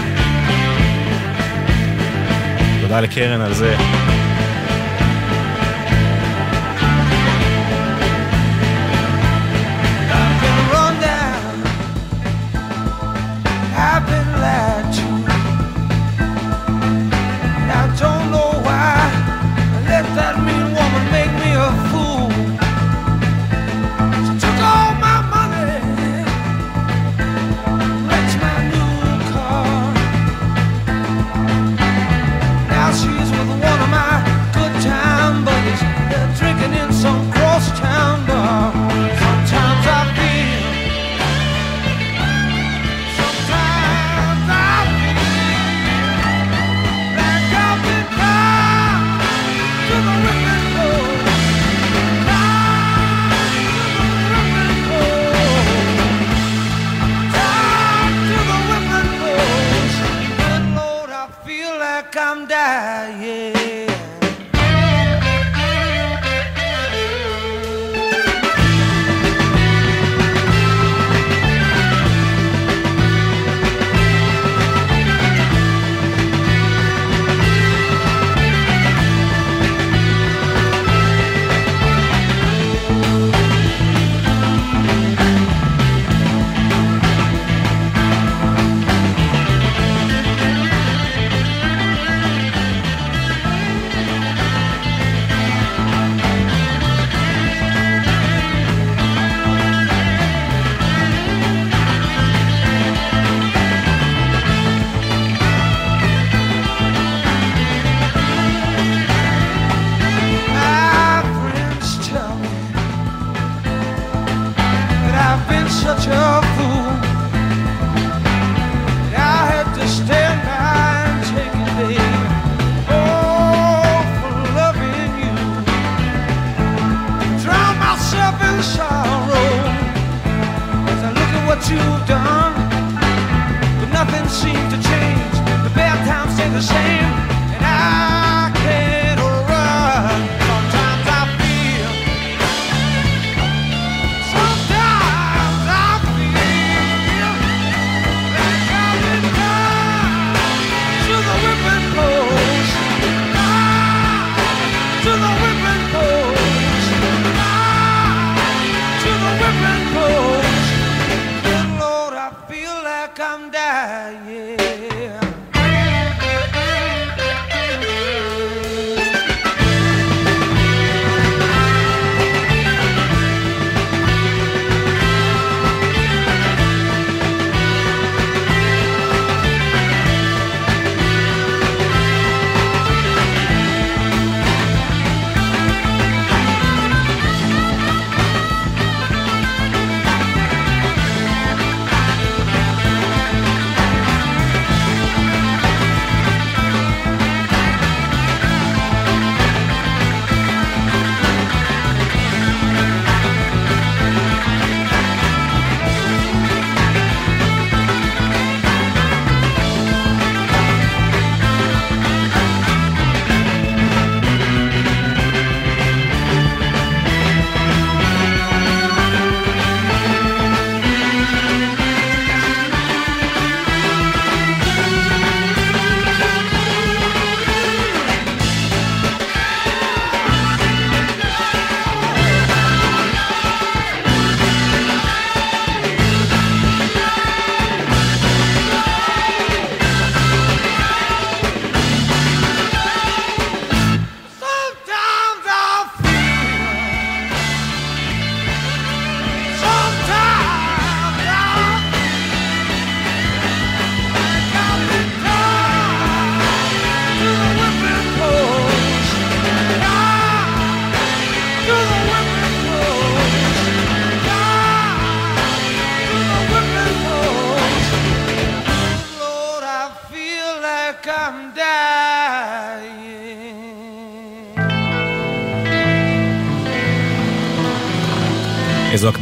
[2.82, 3.76] תודה לקרן על זה.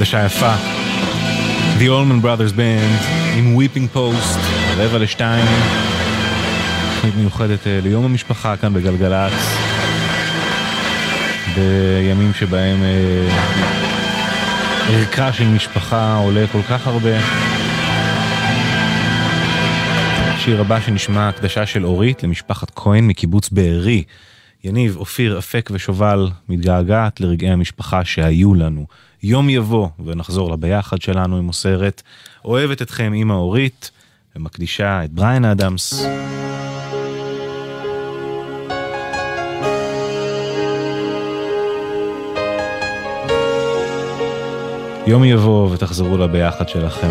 [0.08, 0.54] הקדשה יפה.
[1.78, 3.04] The Allman Brothers Band
[3.36, 4.38] עם Weeping Post,
[4.76, 5.46] רבע לשתיים.
[6.94, 9.32] תוכנית מיוחדת אה, ליום המשפחה כאן בגלגלצ.
[11.54, 13.28] בימים שבהם אה,
[14.88, 17.18] ערכה של משפחה עולה כל כך הרבה.
[20.34, 24.04] השיר הבא שנשמע הקדשה של אורית למשפחת כהן מקיבוץ בארי.
[24.64, 28.86] יניב, אופיר, אפק ושובל מתגעגעת לרגעי המשפחה שהיו לנו.
[29.22, 32.02] יום יבוא ונחזור לביחד שלנו, היא מוסרת.
[32.44, 33.90] אוהבת אתכם אמא אורית,
[34.36, 36.06] ומקדישה את בריין אדמס.
[45.06, 47.08] יום יבוא ותחזרו לביחד שלכם.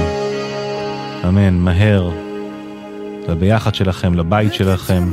[1.28, 2.12] אמן, מהר.
[3.30, 5.12] לביחד שלכם, לבית שלכם.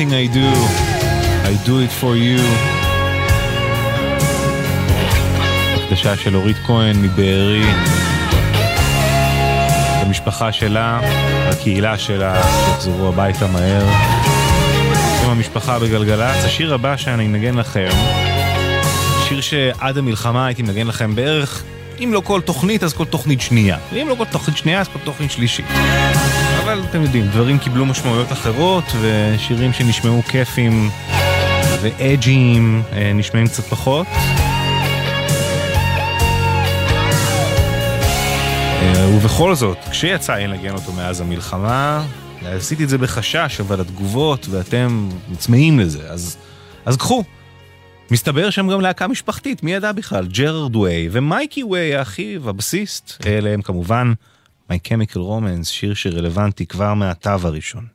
[0.00, 0.50] Everything I do,
[1.50, 2.40] I do it for you.
[5.76, 7.62] הקדשה של אורית כהן מבארי.
[10.02, 11.00] למשפחה שלה,
[11.50, 13.86] לקהילה שלה, שיחזרו הביתה מהר.
[15.24, 16.44] עם המשפחה בגלגלצ.
[16.44, 17.88] השיר הבא שאני מנגן לכם,
[19.28, 21.62] שיר שעד המלחמה הייתי מנגן לכם בערך,
[22.04, 23.76] אם לא כל תוכנית אז כל תוכנית שנייה.
[23.92, 25.66] ואם לא כל תוכנית שנייה אז כל תוכנית שלישית.
[26.72, 30.90] אבל אתם יודעים, דברים קיבלו משמעויות אחרות, ושירים שנשמעו כיפים
[31.82, 34.06] ואג'יים אה, נשמעים קצת פחות.
[38.82, 42.04] אה, ובכל זאת, כשיצא לי לנגן אותו מאז המלחמה,
[42.42, 46.36] עשיתי את זה בחשש, אבל התגובות, ואתם צמאים לזה, אז,
[46.84, 47.24] אז קחו.
[48.10, 50.26] מסתבר שהם גם להקה משפחתית, מי ידע בכלל?
[50.26, 53.26] ג'רארד ווי ומייקי ווי, האחיו, הבסיסט.
[53.26, 54.12] אלה הם כמובן
[54.70, 57.86] My Chemical Romance, שיר שרלוונטי כבר מהתו הראשון.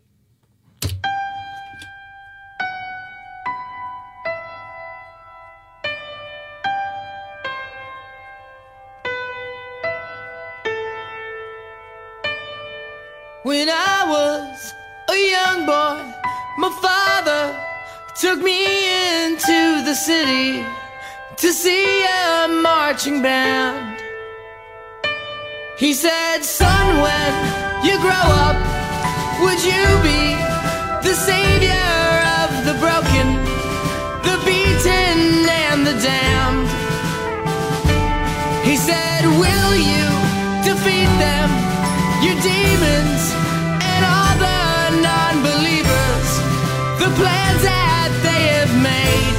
[13.46, 14.58] When I was
[15.16, 16.00] a young boy,
[16.64, 17.44] my father
[18.22, 18.60] took me
[19.24, 20.66] into the city
[21.42, 23.95] to see a marching band.
[25.78, 27.32] He said, Son, when
[27.84, 28.56] you grow up,
[29.44, 30.32] would you be
[31.04, 31.92] the savior
[32.40, 33.28] of the broken,
[34.24, 36.70] the beaten, and the damned?
[38.64, 40.08] He said, Will you
[40.64, 41.50] defeat them,
[42.24, 43.24] your demons,
[43.84, 46.30] and all the non believers,
[47.04, 49.36] the plans that they have made?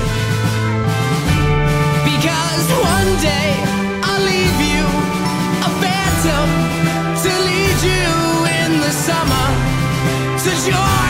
[2.05, 3.76] Because one day
[10.67, 11.06] your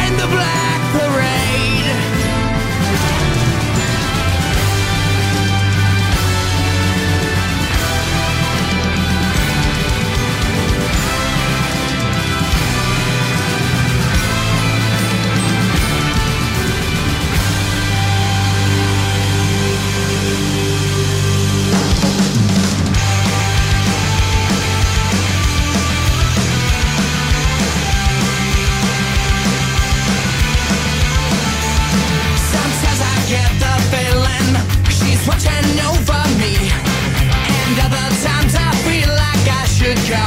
[40.17, 40.27] go.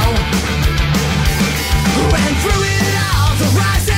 [2.12, 3.89] Went through it all, the rise.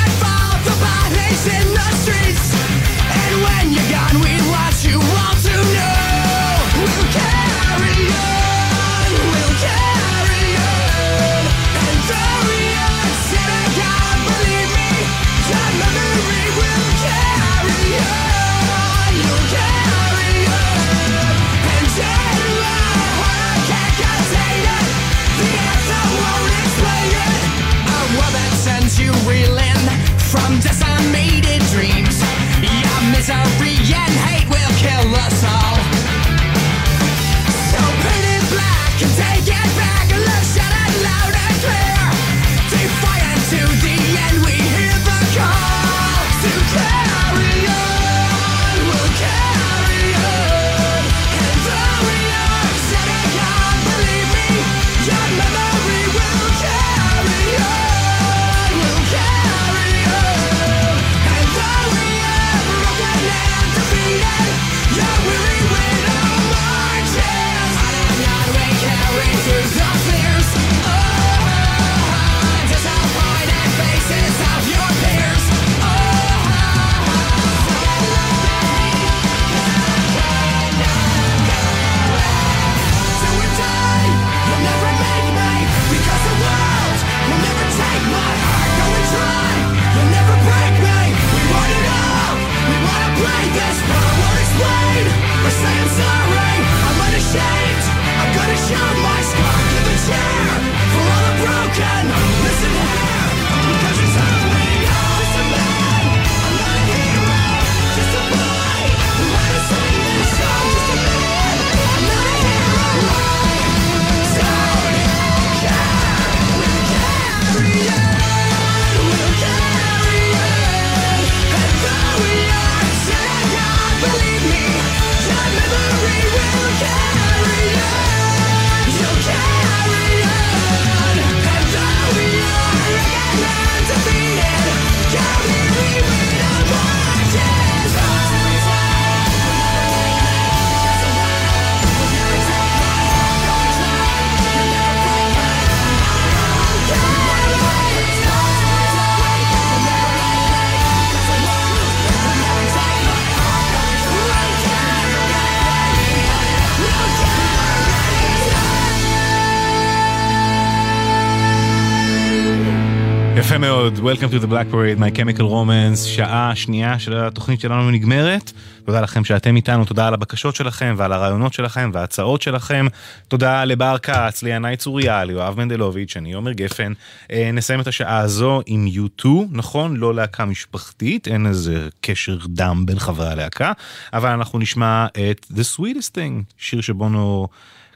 [164.13, 168.53] Welcome to the Black Parade, My Chemical Romance, שעה שנייה של התוכנית שלנו נגמרת.
[168.85, 172.87] תודה לכם שאתם איתנו, תודה על הבקשות שלכם ועל הרעיונות שלכם וההצעות שלכם.
[173.29, 176.93] תודה לבר כץ, לינאי צוריה, ליואב מנדלוביץ', אני עומר גפן.
[177.33, 179.97] אה, נסיים את השעה הזו עם U2, נכון?
[179.97, 183.73] לא להקה משפחתית, אין איזה קשר דם בין חברי הלהקה,
[184.13, 187.49] אבל אנחנו נשמע את The Sweetest Thing, שיר שבונו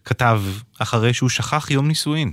[0.05, 0.43] כתב
[0.79, 2.33] אחרי שהוא שכח יום נישואין.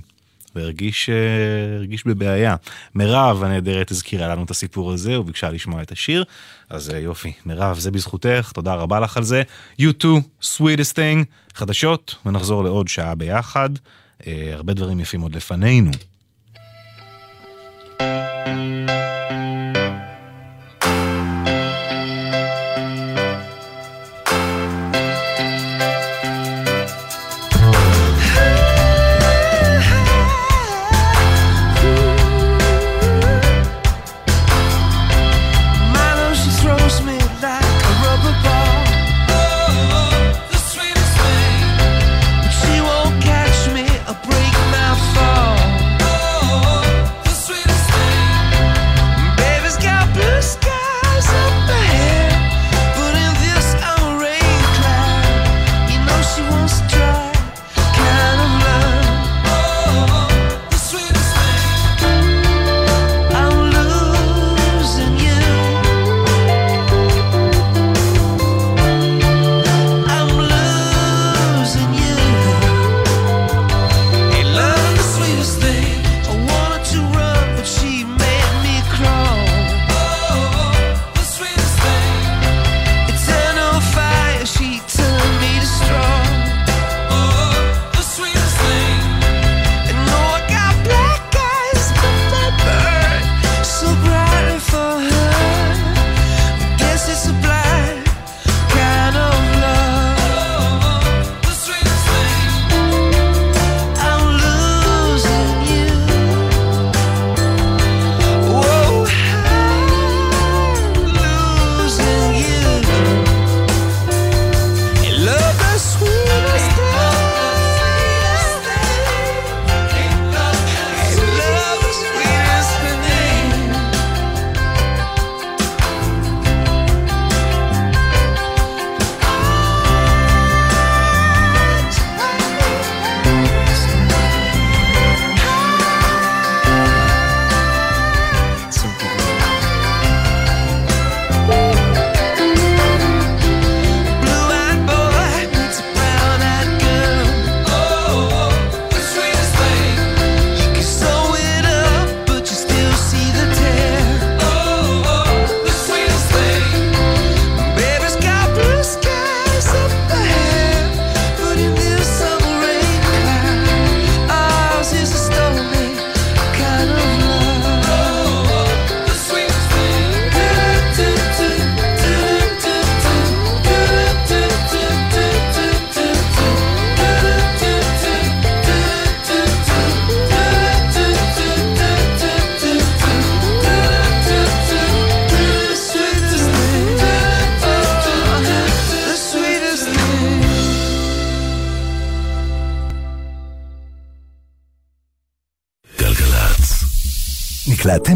[0.54, 2.56] והרגיש אה, הרגיש בבעיה.
[2.94, 6.24] מירב הנהדרת הזכירה לנו את הסיפור הזה, וביקשה לשמוע את השיר,
[6.70, 7.32] אז אה, יופי.
[7.46, 9.42] מירב, זה בזכותך, תודה רבה לך על זה.
[9.80, 11.24] You too, sweetest thing,
[11.54, 13.70] חדשות, ונחזור לעוד שעה ביחד.
[14.26, 15.90] אה, הרבה דברים יפים עוד לפנינו.
[18.00, 19.83] Milo,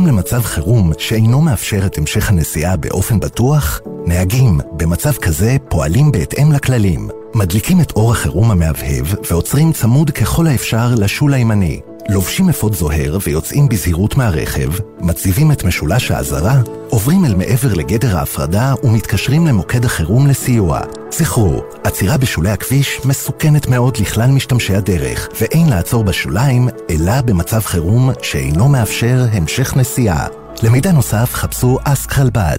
[0.08, 3.80] למצב חירום שאינו מאפשר את המשך הנסיעה באופן בטוח?
[4.06, 7.08] נהגים במצב כזה פועלים בהתאם לכללים.
[7.34, 11.80] מדליקים את אור החירום המהבהב ועוצרים צמוד ככל האפשר לשול הימני.
[12.08, 14.70] לובשים אפוד זוהר ויוצאים בזהירות מהרכב,
[15.00, 20.80] מציבים את משולש האזהרה, עוברים אל מעבר לגדר ההפרדה ומתקשרים למוקד החירום לסיוע.
[21.12, 28.10] זכרו, עצירה בשולי הכביש מסוכנת מאוד לכלל משתמשי הדרך, ואין לעצור בשוליים, אלא במצב חירום
[28.22, 30.26] שאינו מאפשר המשך נסיעה.
[30.62, 32.58] למידע נוסף חפשו אסק חלבד.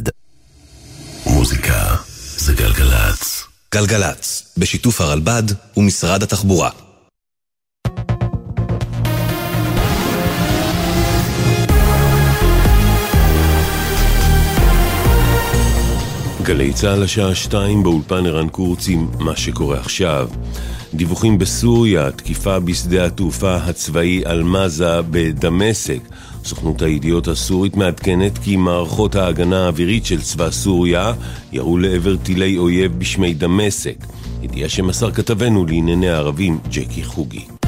[1.25, 1.95] מוזיקה
[2.37, 3.43] זה גלגלצ.
[3.75, 5.43] גלגלצ, בשיתוף הרלב"ד
[5.77, 6.69] ומשרד התחבורה.
[16.49, 20.29] גלי צה"ל השעה שתיים באולפן ערן קורץ עם מה שקורה עכשיו.
[20.93, 25.99] דיווחים בסוריה, תקיפה בשדה התעופה הצבאי אלמזה בדמשק.
[26.45, 31.13] סוכנות הידיעות הסורית מעדכנת כי מערכות ההגנה האווירית של צבא סוריה
[31.51, 33.97] ירו לעבר טילי אויב בשמי דמשק.
[34.41, 37.58] ידיעה שמסר כתבנו לענייני הערבים ג'קי חוגי.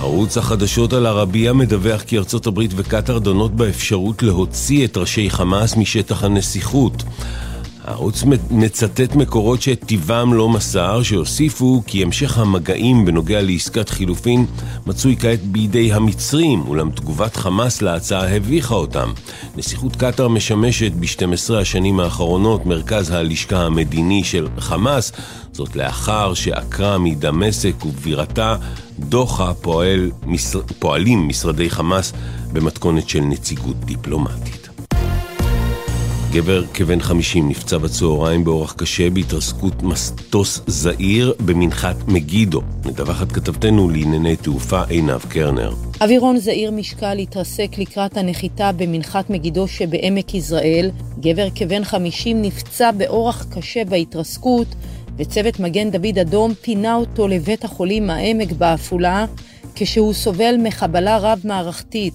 [0.00, 5.76] ערוץ החדשות על ערבייה מדווח כי ארצות הברית וקטאר דנות באפשרות להוציא את ראשי חמאס
[5.76, 7.02] משטח הנסיכות.
[7.84, 14.46] הערוץ מצטט מקורות שאת טיבם לא מסר, שהוסיפו כי המשך המגעים בנוגע לעסקת חילופין
[14.86, 19.12] מצוי כעת בידי המצרים, אולם תגובת חמאס להצעה הביכה אותם.
[19.56, 25.12] נסיכות קטאר משמשת ב-12 השנים האחרונות מרכז הלשכה המדיני של חמאס,
[25.52, 28.56] זאת לאחר שעקרה מדמשק ובירתה
[28.98, 32.12] דוחה פועל, משר, פועלים משרדי חמאס
[32.52, 34.59] במתכונת של נציגות דיפלומטית.
[36.32, 42.62] גבר כבן 50 נפצע בצהריים באורח קשה בהתרסקות מטוס זעיר במנחת מגידו.
[42.84, 45.74] מדווחת כתבתנו לענייני תעופה עינב קרנר.
[46.00, 50.90] אווירון זעיר משקל התרסק לקראת הנחיתה במנחת מגידו שבעמק יזרעאל.
[51.20, 54.68] גבר כבן 50 נפצע באורח קשה בהתרסקות,
[55.16, 59.24] וצוות מגן דוד אדום פינה אותו לבית החולים העמק בעפולה,
[59.74, 62.14] כשהוא סובל מחבלה רב-מערכתית.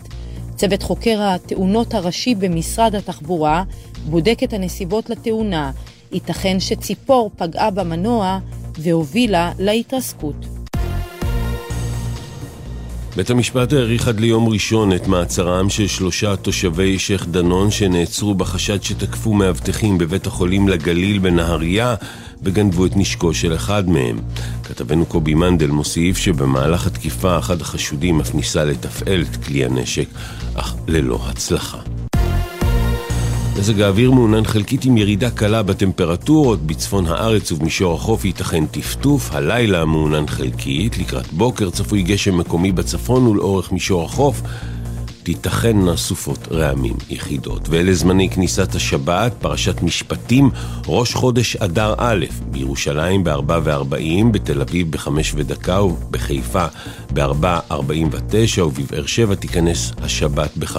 [0.55, 3.63] צוות חוקר התאונות הראשי במשרד התחבורה
[4.05, 5.71] בודק את הנסיבות לתאונה.
[6.11, 8.39] ייתכן שציפור פגעה במנוע
[8.77, 10.35] והובילה להתרסקות.
[13.15, 18.83] בית המשפט האריך עד ליום ראשון את מעצרם של שלושה תושבי שייח' דנון שנעצרו בחשד
[18.83, 21.95] שתקפו מאבטחים בבית החולים לגליל בנהריה
[22.43, 24.19] וגנבו את נשקו של אחד מהם.
[24.63, 30.07] כתבנו קובי מנדל מוסיף שבמהלך התקיפה אחד החשודים אף ניסה לתפעל את כלי הנשק,
[30.55, 32.04] אך ללא הצלחה.
[33.59, 39.85] מזג האוויר מעונן חלקית עם ירידה קלה בטמפרטורות, בצפון הארץ ובמישור החוף ייתכן טפטוף, הלילה
[39.85, 44.41] מעונן חלקית, לקראת בוקר צפוי גשם מקומי בצפון ולאורך מישור החוף,
[45.25, 47.69] תיתכנה סופות רעמים יחידות.
[47.69, 50.49] ואלה זמני כניסת השבת, פרשת משפטים,
[50.87, 56.65] ראש חודש אדר א', בירושלים ב-4 ו-40, בתל אביב ב-5 ודקה ובחיפה
[57.13, 60.77] ב-4.49 ובבאר שבע תיכנס השבת ב-5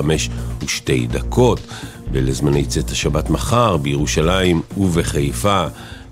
[0.64, 1.60] ושתי דקות.
[2.12, 5.66] ואלה זמני צאת השבת מחר, בירושלים ובחיפה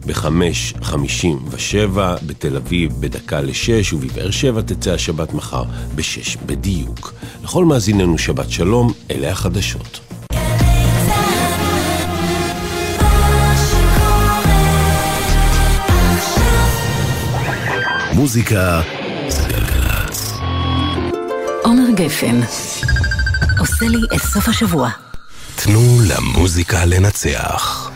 [0.07, 5.65] ב-5.57, בתל אביב בדקה ל-6 ובבאר שבע תצא השבת מחר
[5.95, 7.15] ב-6 בדיוק.
[7.45, 10.01] לכל מאזיננו שבת שלום, אלה החדשות.
[18.13, 18.81] מוזיקה
[19.29, 20.33] זה גלגלצ.
[21.63, 22.41] עומר גפן
[23.59, 24.91] עושה לי את סוף השבוע.
[25.57, 27.91] תנו למוזיקה לנצח.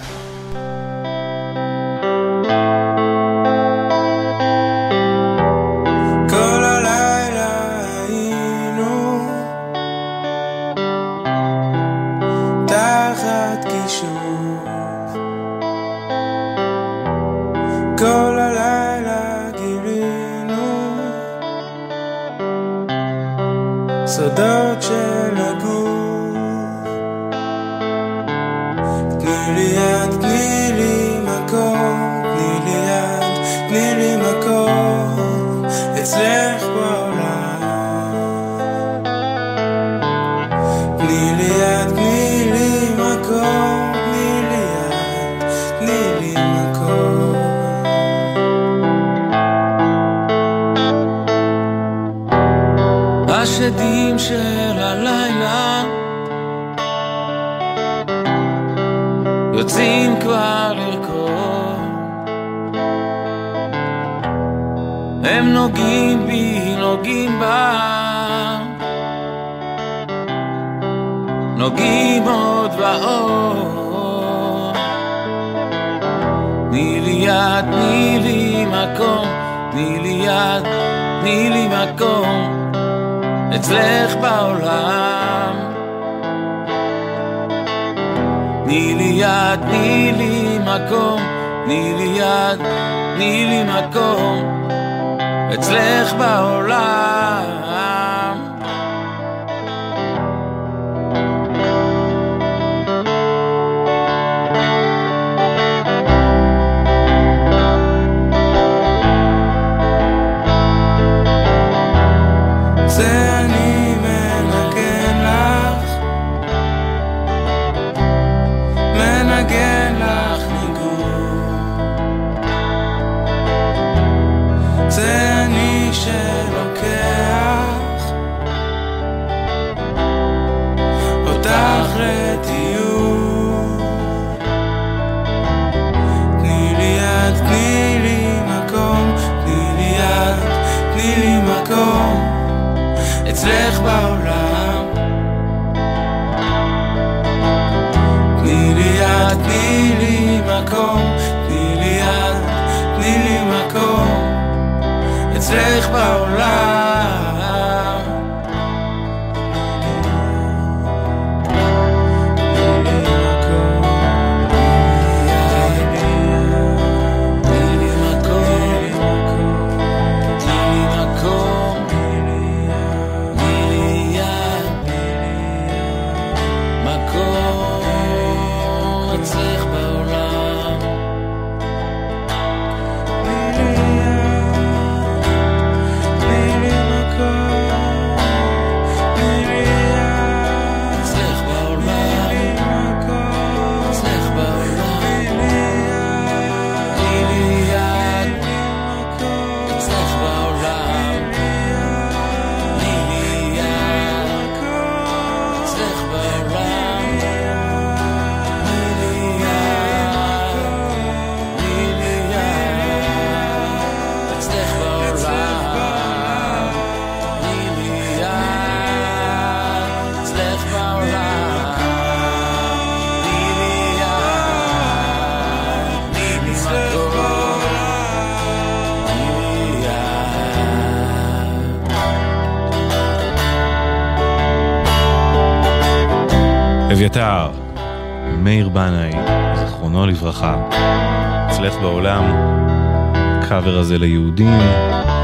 [244.41, 244.61] הזה ליהודים,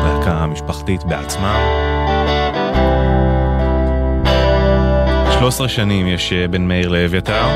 [0.05, 1.61] להקה משפחתית בעצמם.
[5.39, 7.47] 13 שנים יש אה, בין מאיר לאביתר.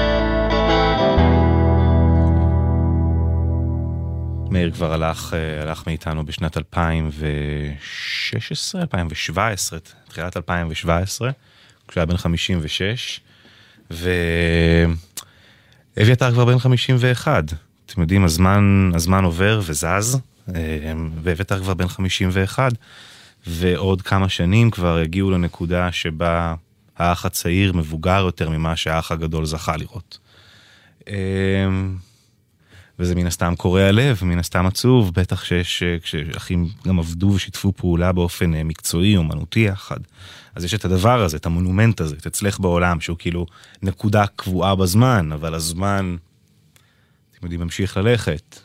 [4.50, 9.78] מאיר כבר הלך, אה, הלך מאיתנו בשנת 2016, 2017,
[10.08, 11.30] תחילת 2017,
[11.88, 13.20] כשהוא היה בן 56.
[15.96, 17.44] ואביתר כבר בן 51.
[17.86, 20.20] אתם יודעים, הזמן, הזמן עובר וזז,
[20.88, 20.92] אה,
[21.22, 22.72] ואביתר כבר בן 51,
[23.46, 26.54] ועוד כמה שנים כבר הגיעו לנקודה שבה
[26.96, 30.18] האח הצעיר מבוגר יותר ממה שהאח הגדול זכה לראות.
[31.08, 31.68] אה,
[32.98, 37.72] וזה מן הסתם קורע לב, מן הסתם עצוב, בטח שיש, אה, כשאחים גם עבדו ושיתפו
[37.72, 40.00] פעולה באופן מקצועי, אומנותי יחד.
[40.54, 43.46] אז יש את הדבר הזה, את המונומנט הזה, את אצלך בעולם, שהוא כאילו
[43.82, 46.16] נקודה קבועה בזמן, אבל הזמן,
[47.30, 48.58] אתם יודעים, ממשיך ללכת.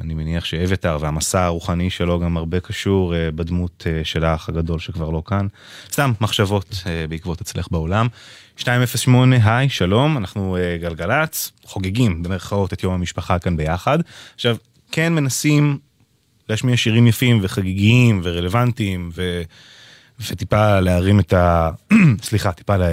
[0.00, 4.78] אני מניח שאביתר והמסע הרוחני שלו גם הרבה קשור אה, בדמות אה, של האח הגדול
[4.78, 5.46] שכבר לא כאן.
[5.92, 8.08] סתם מחשבות אה, בעקבות אצלך בעולם.
[8.58, 13.98] 208, היי, שלום, אנחנו גלגלצ, חוגגים במרכאות את יום המשפחה כאן ביחד.
[14.34, 14.56] עכשיו,
[14.92, 15.78] כן מנסים
[16.48, 19.42] להשמיע שירים יפים וחגיגיים ורלוונטיים ו...
[20.30, 21.70] וטיפה להרים את ה...
[22.22, 22.90] סליחה, טיפה לה...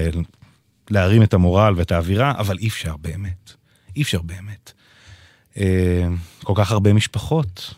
[0.89, 3.53] להרים את המורל ואת האווירה, אבל אי אפשר באמת.
[3.95, 4.71] אי אפשר באמת.
[5.59, 6.07] אה,
[6.43, 7.73] כל כך הרבה משפחות,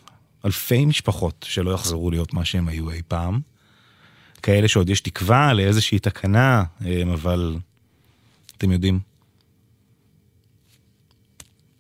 [0.46, 3.40] אלפי משפחות שלא יחזרו להיות מה שהם היו אי פעם.
[4.44, 7.56] כאלה שעוד יש תקווה לאיזושהי תקנה, אה, אבל
[8.58, 9.00] אתם יודעים.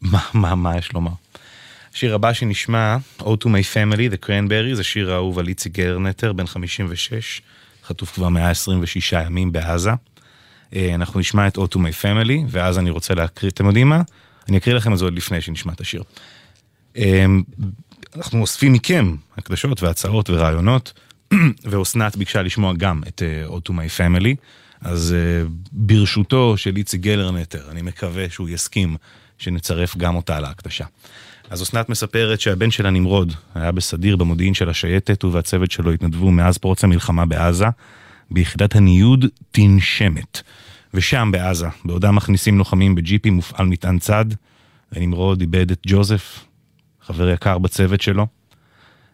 [0.01, 1.11] מה, מה, מה יש לומר?
[1.93, 6.33] השיר הבא שנשמע, O to my family, The Cranberry, זה שיר האהוב על איציק גרנטר,
[6.33, 7.41] בן 56,
[7.83, 9.91] חטוף כבר 126 ימים בעזה.
[10.75, 14.01] אה, אנחנו נשמע את O to my family, ואז אני רוצה להקריא, אתם יודעים מה?
[14.49, 16.03] אני אקריא לכם את זה עוד לפני שנשמע את השיר.
[16.97, 17.25] אה,
[18.15, 20.93] אנחנו אוספים מכם הקדשות והצעות ורעיונות,
[21.69, 24.35] ואסנת ביקשה לשמוע גם את O to my family,
[24.81, 25.15] אז
[25.71, 28.97] ברשותו של איציק גלרנטר, אני מקווה שהוא יסכים
[29.37, 30.85] שנצרף גם אותה להקדשה.
[31.49, 36.57] אז אסנת מספרת שהבן שלה נמרוד היה בסדיר במודיעין של השייטת ובצוות שלו התנדבו מאז
[36.57, 37.65] פרוץ המלחמה בעזה
[38.31, 40.41] ביחידת הניוד תנשמת.
[40.93, 44.25] ושם בעזה, בעודם מכניסים לוחמים בג'יפים מופעל מטען צד,
[44.91, 46.45] ונמרוד איבד את ג'וזף,
[47.01, 48.27] חבר יקר בצוות שלו.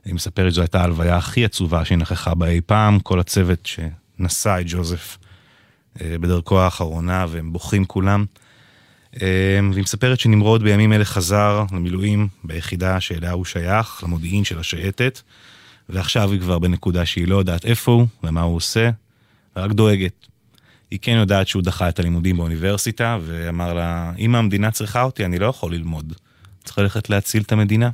[0.05, 4.57] היא מספרת שזו הייתה ההלוויה הכי עצובה שהיא נכחה בה אי פעם, כל הצוות שנשא
[4.61, 5.17] את ג'וזף
[6.01, 8.25] אה, בדרכו האחרונה, והם בוכים כולם.
[9.15, 15.21] אמ, והיא מספרת שנמרוד בימים אלה חזר למילואים ביחידה שאליה הוא שייך, למודיעין של השייטת,
[15.89, 18.89] ועכשיו היא כבר בנקודה שהיא לא יודעת איפה הוא ומה הוא עושה,
[19.55, 20.27] רק דואגת.
[20.91, 25.39] היא כן יודעת שהוא דחה את הלימודים באוניברסיטה, ואמר לה, אם המדינה צריכה אותי, אני
[25.39, 26.14] לא יכול ללמוד.
[26.64, 27.89] צריך ללכת להציל את המדינה.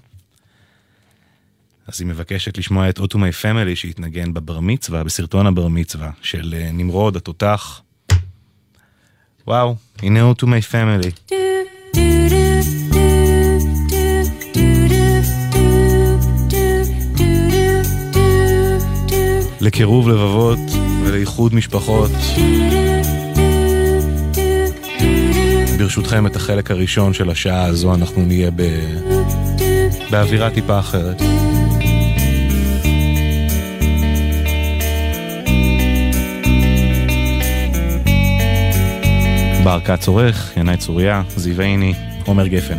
[1.87, 6.11] אז היא מבקשת לשמוע את Ode to My Family שהתנגן בבר מצווה, בסרטון הבר מצווה
[6.21, 7.81] של אה, נמרוד התותח.
[9.47, 11.11] וואו, הנה Ode to My Family.
[19.61, 20.82] לקירוב לבבות.
[21.05, 22.11] ולאיחוד משפחות.
[25.77, 28.61] ברשותכם, את החלק הראשון של השעה הזו אנחנו נהיה ב...
[30.11, 31.21] באווירה טיפה אחרת.
[39.63, 41.93] בר כץ עורך, ינאי צוריה, זיו עיני,
[42.25, 42.77] עומר גפן.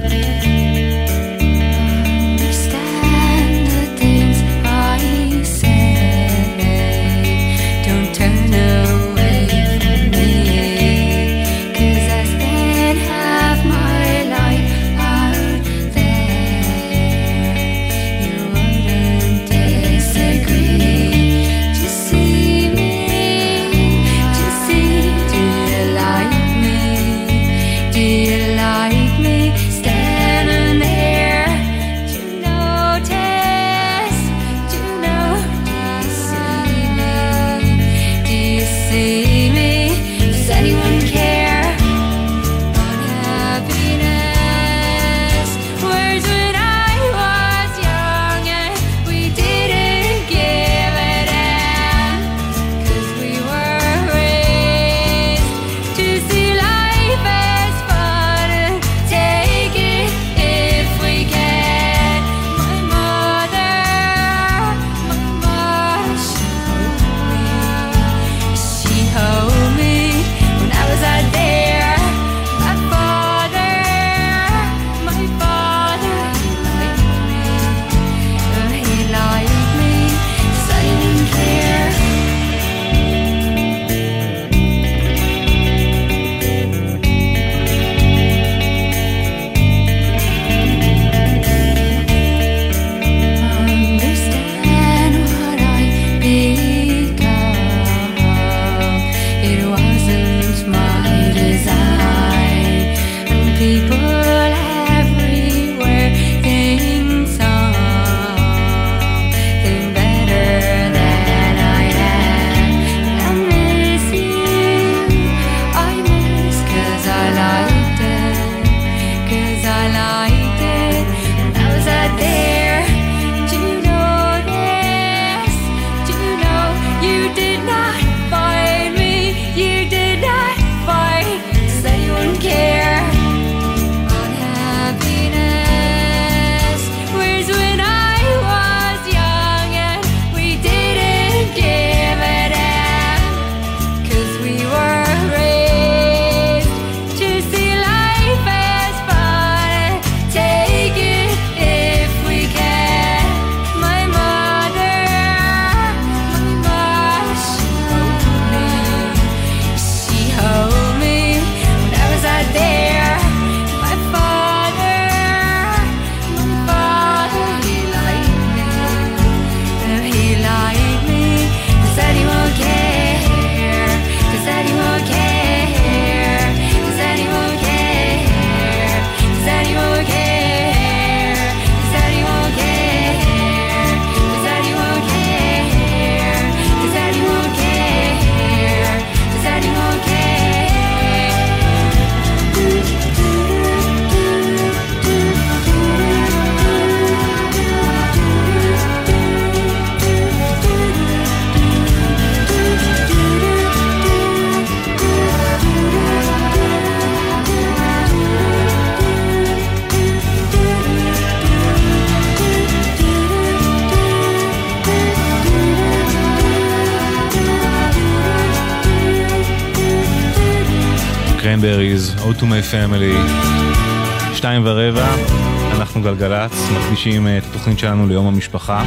[226.73, 228.85] מקדישים אה, את התוכנית שלנו ליום המשפחה.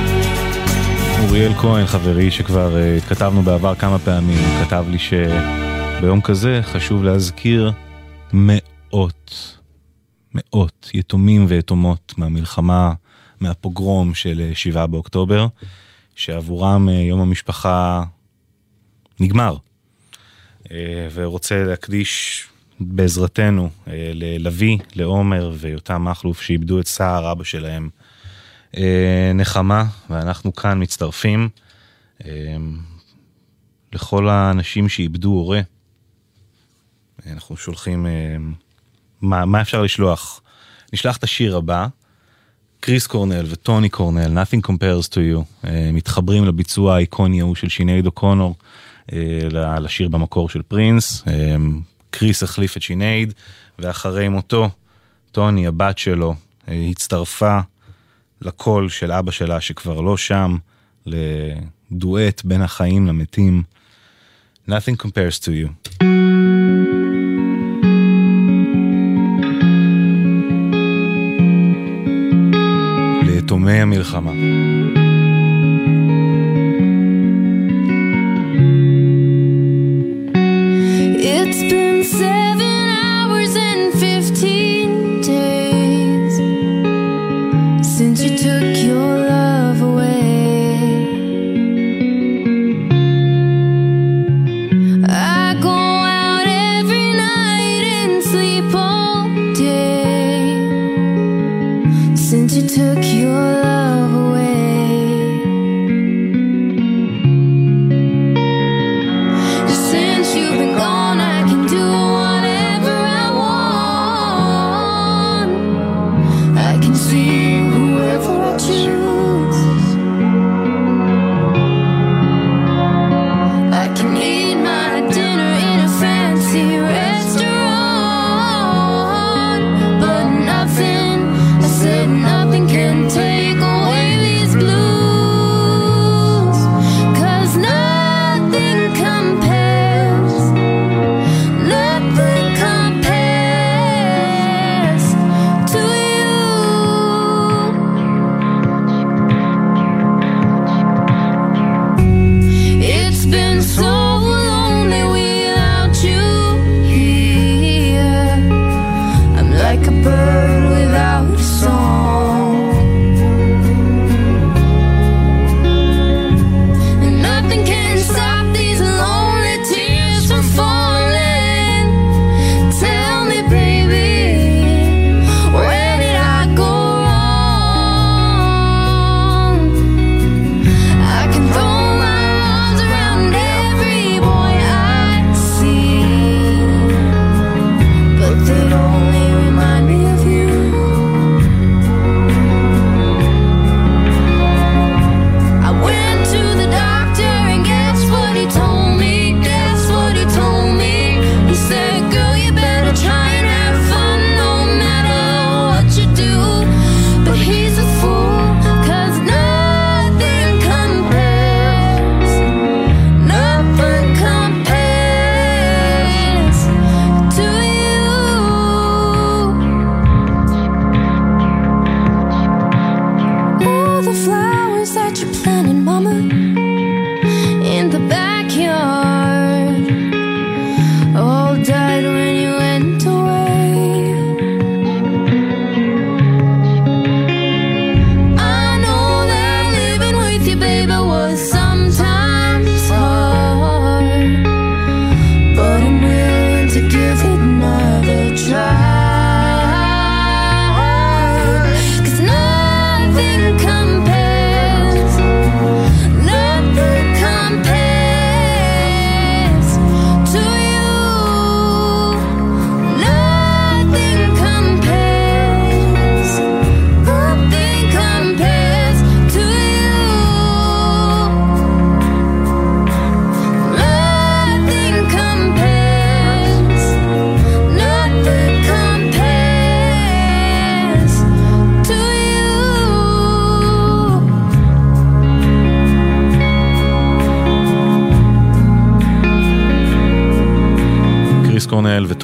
[1.23, 7.71] אוריאל כהן, חברי, שכבר אה, התכתבנו בעבר כמה פעמים, כתב לי שביום כזה חשוב להזכיר
[8.33, 9.57] מאות,
[10.33, 12.93] מאות יתומים ויתומות מהמלחמה,
[13.39, 15.47] מהפוגרום של אה, 7 באוקטובר,
[16.15, 18.03] שעבורם יום המשפחה
[19.19, 19.57] נגמר.
[21.13, 22.43] ורוצה להקדיש
[22.79, 23.69] בעזרתנו
[24.17, 27.89] ללוי, לעומר ויותם מכלוף, שאיבדו את סער, אבא שלהם,
[28.77, 31.49] אה, נחמה, ואנחנו כאן מצטרפים
[32.25, 32.31] אה,
[33.93, 35.61] לכל האנשים שאיבדו הורה.
[37.31, 38.11] אנחנו שולחים, אה,
[39.21, 40.41] מה, מה אפשר לשלוח?
[40.93, 41.87] נשלח את השיר הבא.
[42.79, 48.55] קריס קורנל וטוני קורנל, Nothing Compares to You, מתחברים לביצוע האיקוני ההוא של שינייד אוקונור,
[49.79, 51.23] לשיר במקור של פרינס.
[52.09, 53.33] קריס החליף את שינייד,
[53.79, 54.69] ואחרי מותו,
[55.31, 56.35] טוני, הבת שלו,
[56.67, 57.59] אה, הצטרפה
[58.41, 60.57] לקול של אבא שלה שכבר לא שם,
[61.05, 63.63] לדואט בין החיים למתים.
[64.69, 65.93] Nothing compares to you.
[73.23, 74.31] ליתומי המלחמה.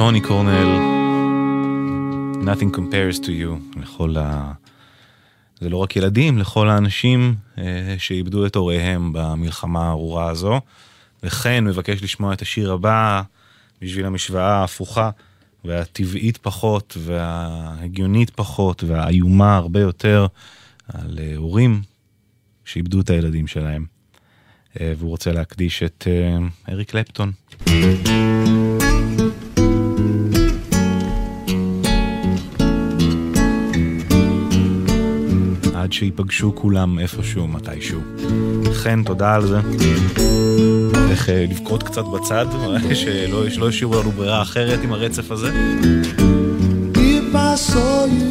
[0.05, 0.67] טוני קורנל,
[2.41, 4.51] Nothing compares to you, לכל ה...
[5.59, 10.61] זה לא רק ילדים, לכל האנשים אה, שאיבדו את הוריהם במלחמה הארורה הזו.
[11.23, 13.21] וכן מבקש לשמוע את השיר הבא
[13.81, 15.09] בשביל המשוואה ההפוכה
[15.65, 20.27] והטבעית פחות וההגיונית פחות והאיומה הרבה יותר
[20.93, 21.81] על אה, הורים
[22.65, 23.85] שאיבדו את הילדים שלהם.
[24.79, 26.37] אה, והוא רוצה להקדיש את אה,
[26.73, 27.31] אריק קלפטון.
[36.03, 37.99] שייפגשו כולם איפשהו, מתישהו.
[38.73, 39.59] חן, תודה על זה.
[41.09, 42.45] איך אה, לבכות קצת בצד,
[43.01, 45.51] שלא השאירו לנו ברירה אחרת עם הרצף הזה.
[46.93, 48.22] If I saw you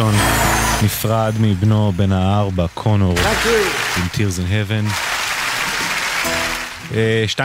[0.00, 0.14] אריק קלפטון
[0.84, 3.14] נפרד מבנו בן הארבע, קונור,
[3.96, 4.92] עם Tears in Heaven.
[6.94, 7.38] אה, 2.25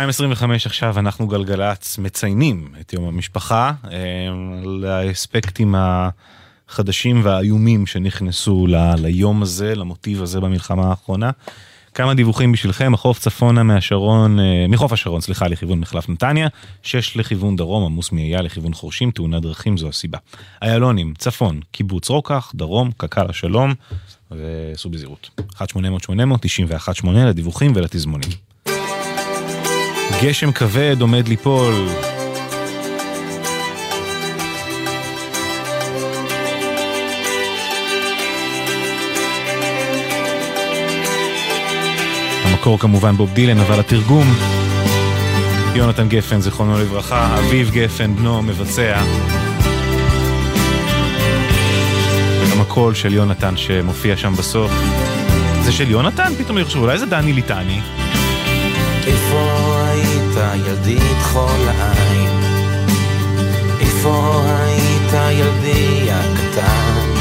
[0.65, 3.97] עכשיו, אנחנו גלגלצ מציינים את יום המשפחה, אה,
[4.65, 11.31] לאספקטים החדשים והאיומים שנכנסו ל- ליום הזה, למוטיב הזה במלחמה האחרונה.
[11.95, 16.47] כמה דיווחים בשבילכם, החוף צפונה מהשרון, אה, מחוף השרון, סליחה, לכיוון מחלף נתניה,
[16.83, 20.17] 6 לכיוון דרום, עמוס מאייל לכיוון חורשים, תאונת דרכים זו הסיבה.
[20.61, 23.73] איילונים, צפון, קיבוץ רוקח, דרום, קק"ל השלום,
[24.31, 25.29] וסעו בזהירות.
[25.51, 28.29] 1-800-800-91-8 לדיווחים ולתזמונים.
[30.23, 31.73] גשם כבד עומד ליפול.
[42.65, 44.35] המקור כמובן בוב דילן, אבל התרגום
[45.75, 49.01] יונתן גפן, זיכרונו לברכה, אביב גפן, בנו, מבצע.
[52.41, 54.71] וגם הקול של יונתן שמופיע שם בסוף.
[55.63, 56.33] זה של יונתן?
[56.37, 57.79] פתאום אני חושב, אולי זה דני ליטני.
[59.07, 62.29] איפה היית ילדי כחול העין?
[63.79, 67.15] איפה היית ילדי הקטן?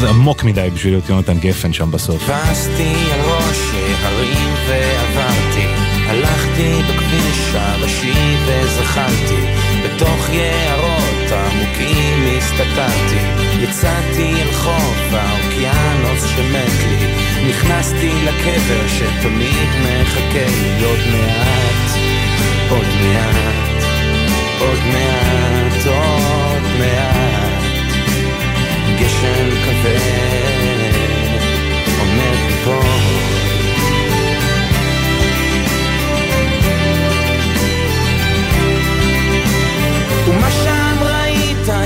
[0.00, 2.26] זה עמוק מדי בשביל להיות יונתן גפן שם בסוף.
[2.26, 3.58] טפסתי על ראש
[4.02, 5.66] ההרים ועברתי,
[6.06, 9.40] הלכתי בכביש הראשי וזחלתי,
[9.84, 13.18] בתוך יערות עמוקים הסתתרתי,
[13.60, 17.06] יצאתי אל חוף האוקיינוס שמת לי,
[17.48, 20.84] נכנסתי לקבר שתמיד מחכה לי.
[20.84, 21.98] עוד מעט,
[22.70, 23.82] עוד מעט,
[24.60, 27.62] עוד מעט, עוד מעט,
[29.00, 30.72] גשם כבד
[31.98, 33.51] עומד ליפול.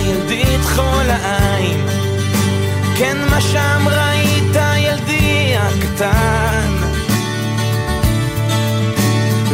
[0.07, 1.87] ילדי כחול העין?
[2.99, 6.77] כן, מה שם ראית ילדי הקטן?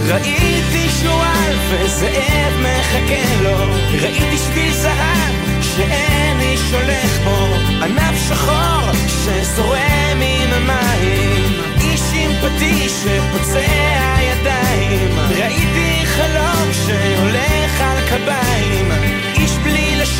[0.07, 3.59] ראיתי שועל וזאב מחכה לו,
[4.03, 5.33] ראיתי שביל זהב
[5.63, 7.47] שאין איש הולך בו,
[7.83, 18.93] ענף שחור שזורם עם המים, איש עם פטיש שפוצע ידיים, ראיתי חלום שהולך על קביים,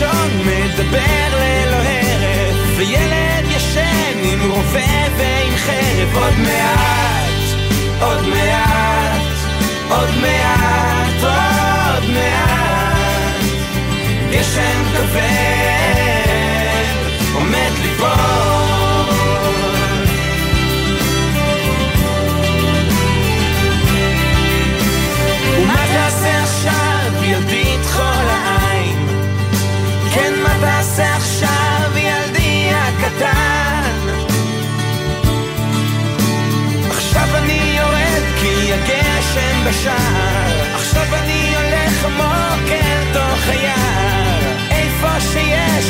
[0.03, 1.22] בלי לשון מדבר ללא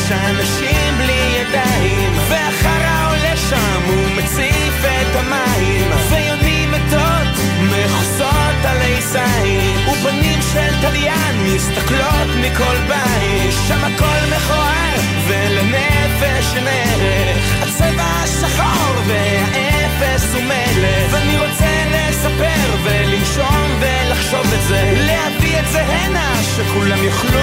[0.05, 7.29] יש אנשים בלי ידיים והחרא עולה שם הוא מציף את המים ויונים מתות
[7.63, 17.63] מכוסות עלי זין ופנים של תליין מסתכלות מכל בית שם הכל מכוער ולנפש אין ערך
[17.63, 25.83] הצבע השחור והאפס הוא מלך ואני רוצה לספר ולנשום ולחשוב את זה להביא את זה
[25.83, 27.41] הנה שכולם יוכלו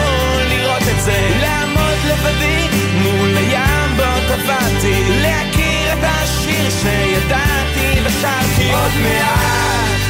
[0.50, 1.79] לראות את זה לעמוד
[2.10, 2.68] לבדי
[3.04, 10.02] מול הים בו טבעתי להכיר את השיר שידעתי ושרתי עוד מעט,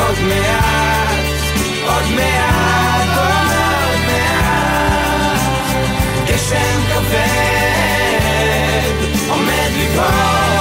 [0.00, 1.24] עוד מעט,
[1.86, 5.40] עוד מעט, עוד מעט
[6.26, 8.14] גשם כבד
[9.28, 10.53] עומד איפה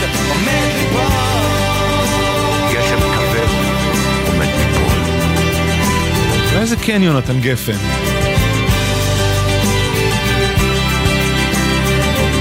[0.00, 1.04] כבד עומד ליפול
[2.72, 3.48] גשם כבד
[4.26, 4.98] עומד ליפול.
[6.52, 7.78] אולי זה כן יונתן גפן.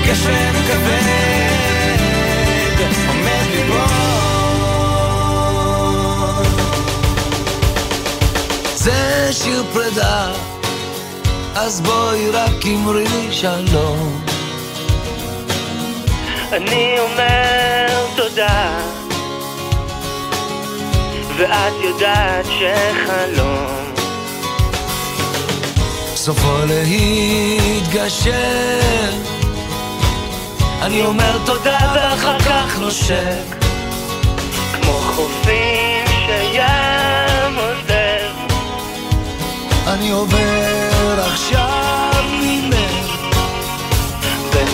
[0.07, 1.23] גשם כבד
[3.07, 4.13] עומד ליפול
[8.75, 10.31] זה שיר פרידה,
[11.55, 14.32] אז בואי רק אמרי לי שלום.
[16.55, 18.79] אני אומר תודה
[21.37, 23.67] ואת יודעת שחלום
[26.15, 28.31] סופו להתגשר.
[30.81, 33.55] אני אומר תודה ואחר כך נושק.
[34.73, 38.33] כמו חופים שים עוזב
[39.87, 43.13] אני עובר עכשיו ממך.
[44.53, 44.67] בין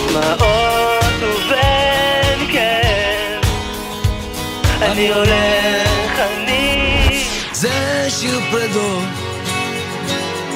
[4.82, 9.04] אני הולך, אני זה שיר פרדות,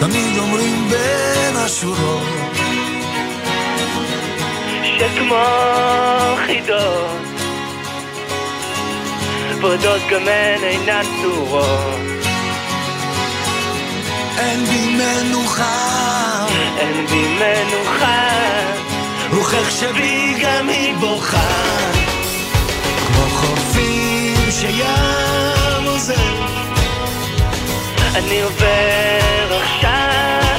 [0.01, 2.23] תמיד אומרים בין השורות.
[4.99, 5.45] שכמו
[6.47, 7.25] חידות
[9.61, 12.15] בודות גם הן אינן צורות
[14.39, 16.47] אין בי מנוחה,
[16.79, 18.29] אין בי מנוחה
[19.33, 22.04] רוחך שבי גם היא בוכה.
[24.55, 26.15] חופים שים עוזר,
[28.15, 30.54] אני עובר עכשיו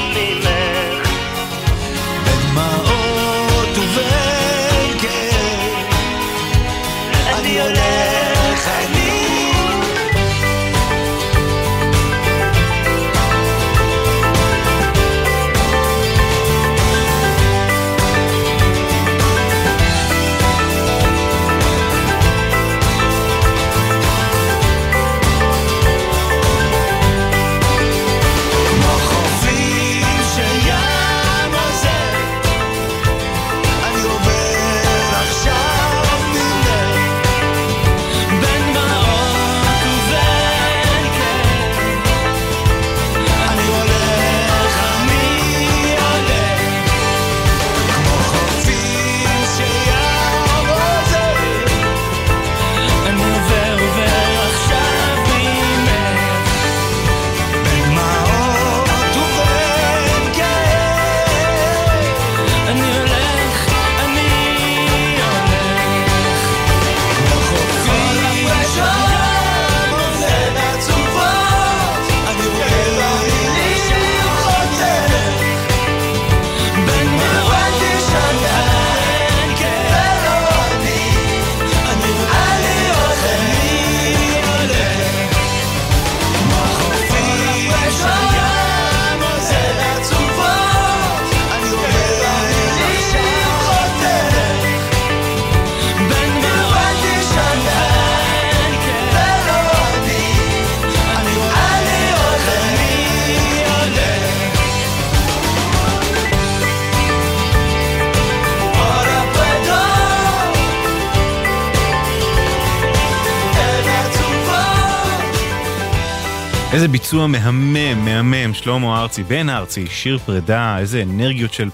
[116.76, 121.70] איזה ביצוע מהמם, מהמם, שלמה ארצי, בן ארצי, שיר פרידה, איזה אנרגיות של...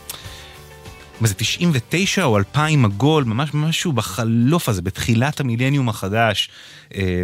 [1.21, 6.49] מה זה, 99 או 2000 עגול, ממש משהו בחלוף הזה, בתחילת המילניום החדש.
[6.95, 7.23] אה,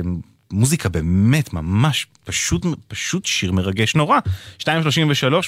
[0.51, 4.19] מוזיקה באמת ממש פשוט, פשוט שיר מרגש נורא.
[4.63, 4.67] 2.33,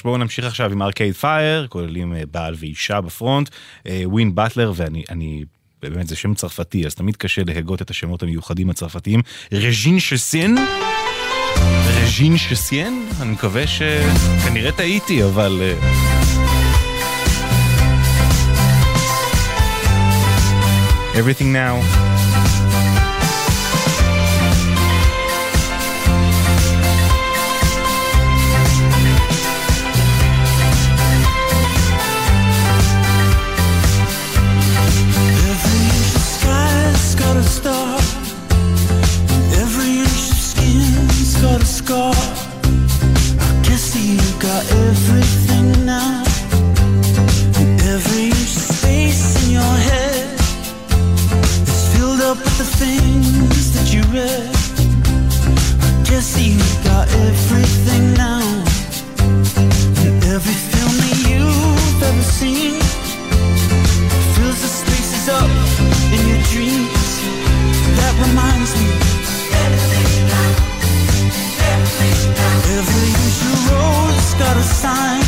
[0.04, 3.50] בואו נמשיך עכשיו עם ארקייד פייר, כוללים אה, בעל ואישה בפרונט,
[3.86, 5.44] אה, ווין באטלר, ואני, אני,
[5.82, 9.22] באמת זה שם צרפתי, אז תמיד קשה להגות את השמות המיוחדים הצרפתיים.
[9.52, 10.56] רג'ין שסין.
[11.86, 13.06] רג'ין שסיין?
[13.20, 15.62] אני מקווה שכנראה טעיתי, אבל...
[15.62, 15.74] אה,
[21.14, 22.29] Everything now.
[41.92, 46.22] I can see got everything now.
[47.58, 50.38] And every inch of space in your head
[51.66, 54.60] is filled up with the things that you read.
[56.20, 58.42] I see you got everything now.
[60.04, 62.78] And every film that you've ever seen
[64.34, 65.50] fills the spaces up
[66.14, 67.10] in your dreams.
[67.96, 68.99] That reminds me.
[74.40, 75.22] got a sign.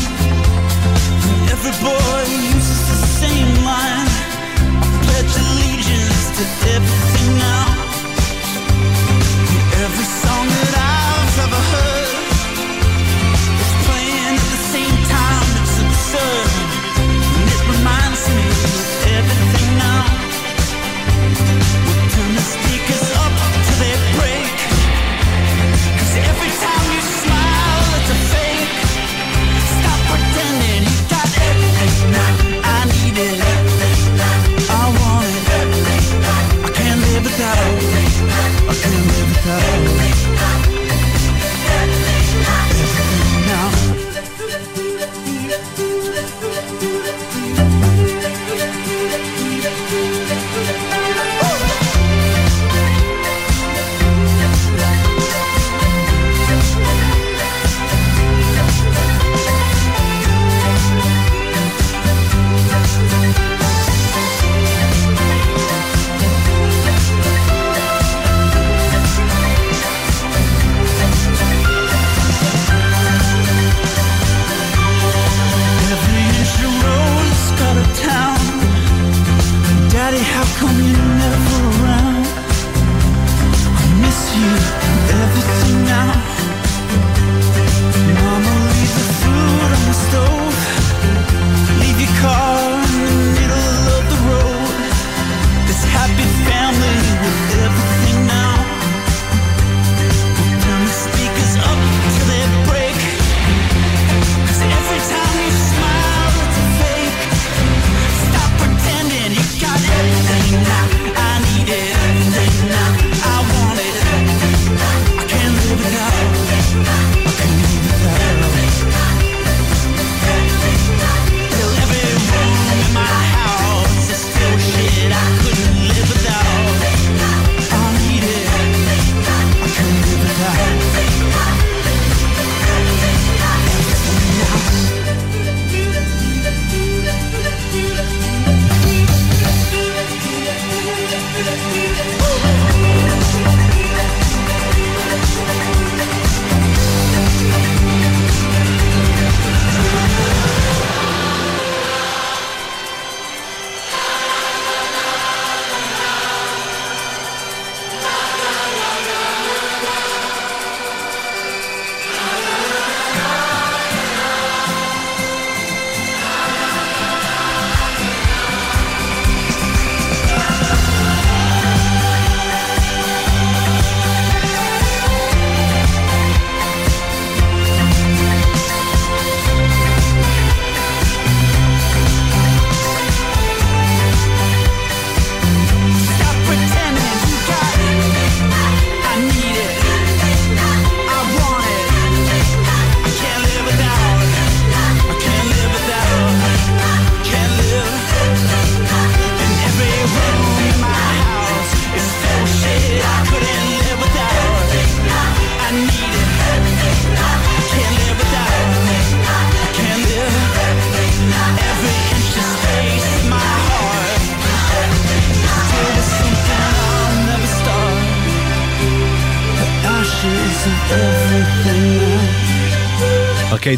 [1.52, 2.23] Every boy
[2.55, 4.08] uses the same line.
[5.05, 6.44] Pledge allegiance to
[6.76, 7.66] everything now.
[9.84, 11.92] Every song that I've ever heard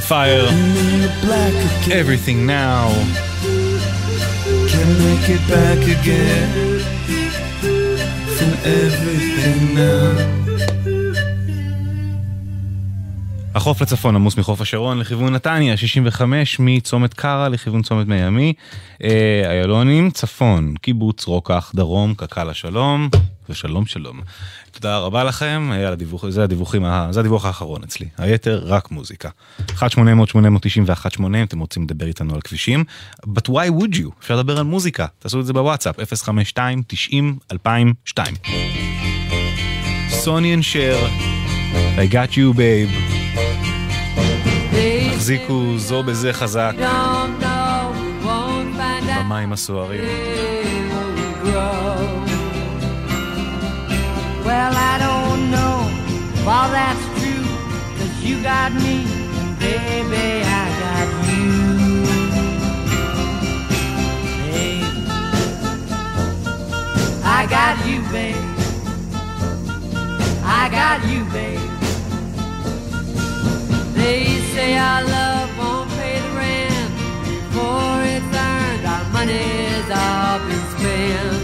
[0.02, 0.47] Fire.
[1.90, 2.73] Everything Now.
[13.74, 18.52] מהחוף לצפון עמוס מחוף השרון לכיוון נתניה, 65 מצומת קרא לכיוון צומת מימי,
[19.04, 23.08] אה, איילונים, צפון, קיבוץ רוקח, דרום, קק"ל השלום,
[23.48, 24.20] ושלום שלום.
[24.70, 29.28] תודה רבה לכם, אה, הדיווח, זה, הדיווחים, זה הדיווח האחרון אצלי, היתר רק מוזיקה.
[29.68, 29.82] 1-800-891-8
[31.42, 32.84] אתם רוצים לדבר איתנו על כבישים,
[33.26, 34.10] but why would you?
[34.20, 35.96] אפשר לדבר על מוזיקה, תעשו את זה בוואטסאפ,
[37.58, 38.18] 052-90-2002.
[40.08, 41.06] סוני אנד שר,
[41.96, 43.14] I got you babe.
[45.24, 46.72] החזיקו זו בזה חזק
[49.18, 50.00] במים הסוערים.
[54.46, 55.76] Well, I don't know
[56.34, 57.48] if all that's true,
[57.96, 58.96] cause you got me,
[59.40, 60.28] and baby,
[60.60, 61.48] I got you.
[64.52, 64.92] Babe,
[67.38, 68.44] I got you, babe.
[70.60, 71.64] I got you, babe.
[74.65, 76.91] way our love won't pay the rent
[77.28, 78.84] before it's earned.
[78.94, 81.43] Our money's all been spent.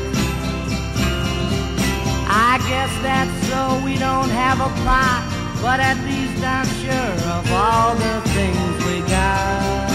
[2.48, 5.20] I guess that's so we don't have a plot,
[5.64, 9.90] but at least I'm sure of all the things we got.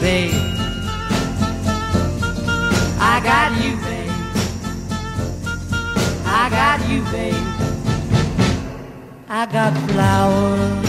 [0.00, 0.42] Babe,
[3.12, 4.14] I got you, babe.
[6.40, 7.46] I got you, babe.
[9.28, 10.85] I got flowers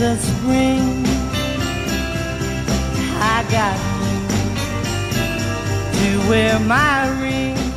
[0.00, 1.04] the spring.
[3.22, 3.76] I got
[5.92, 7.69] to wear my ring.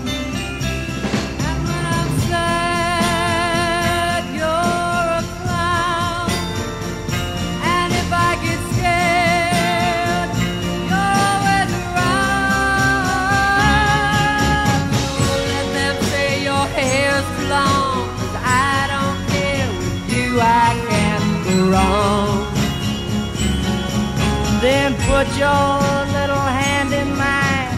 [25.37, 25.81] Your
[26.17, 27.77] little hand in mine.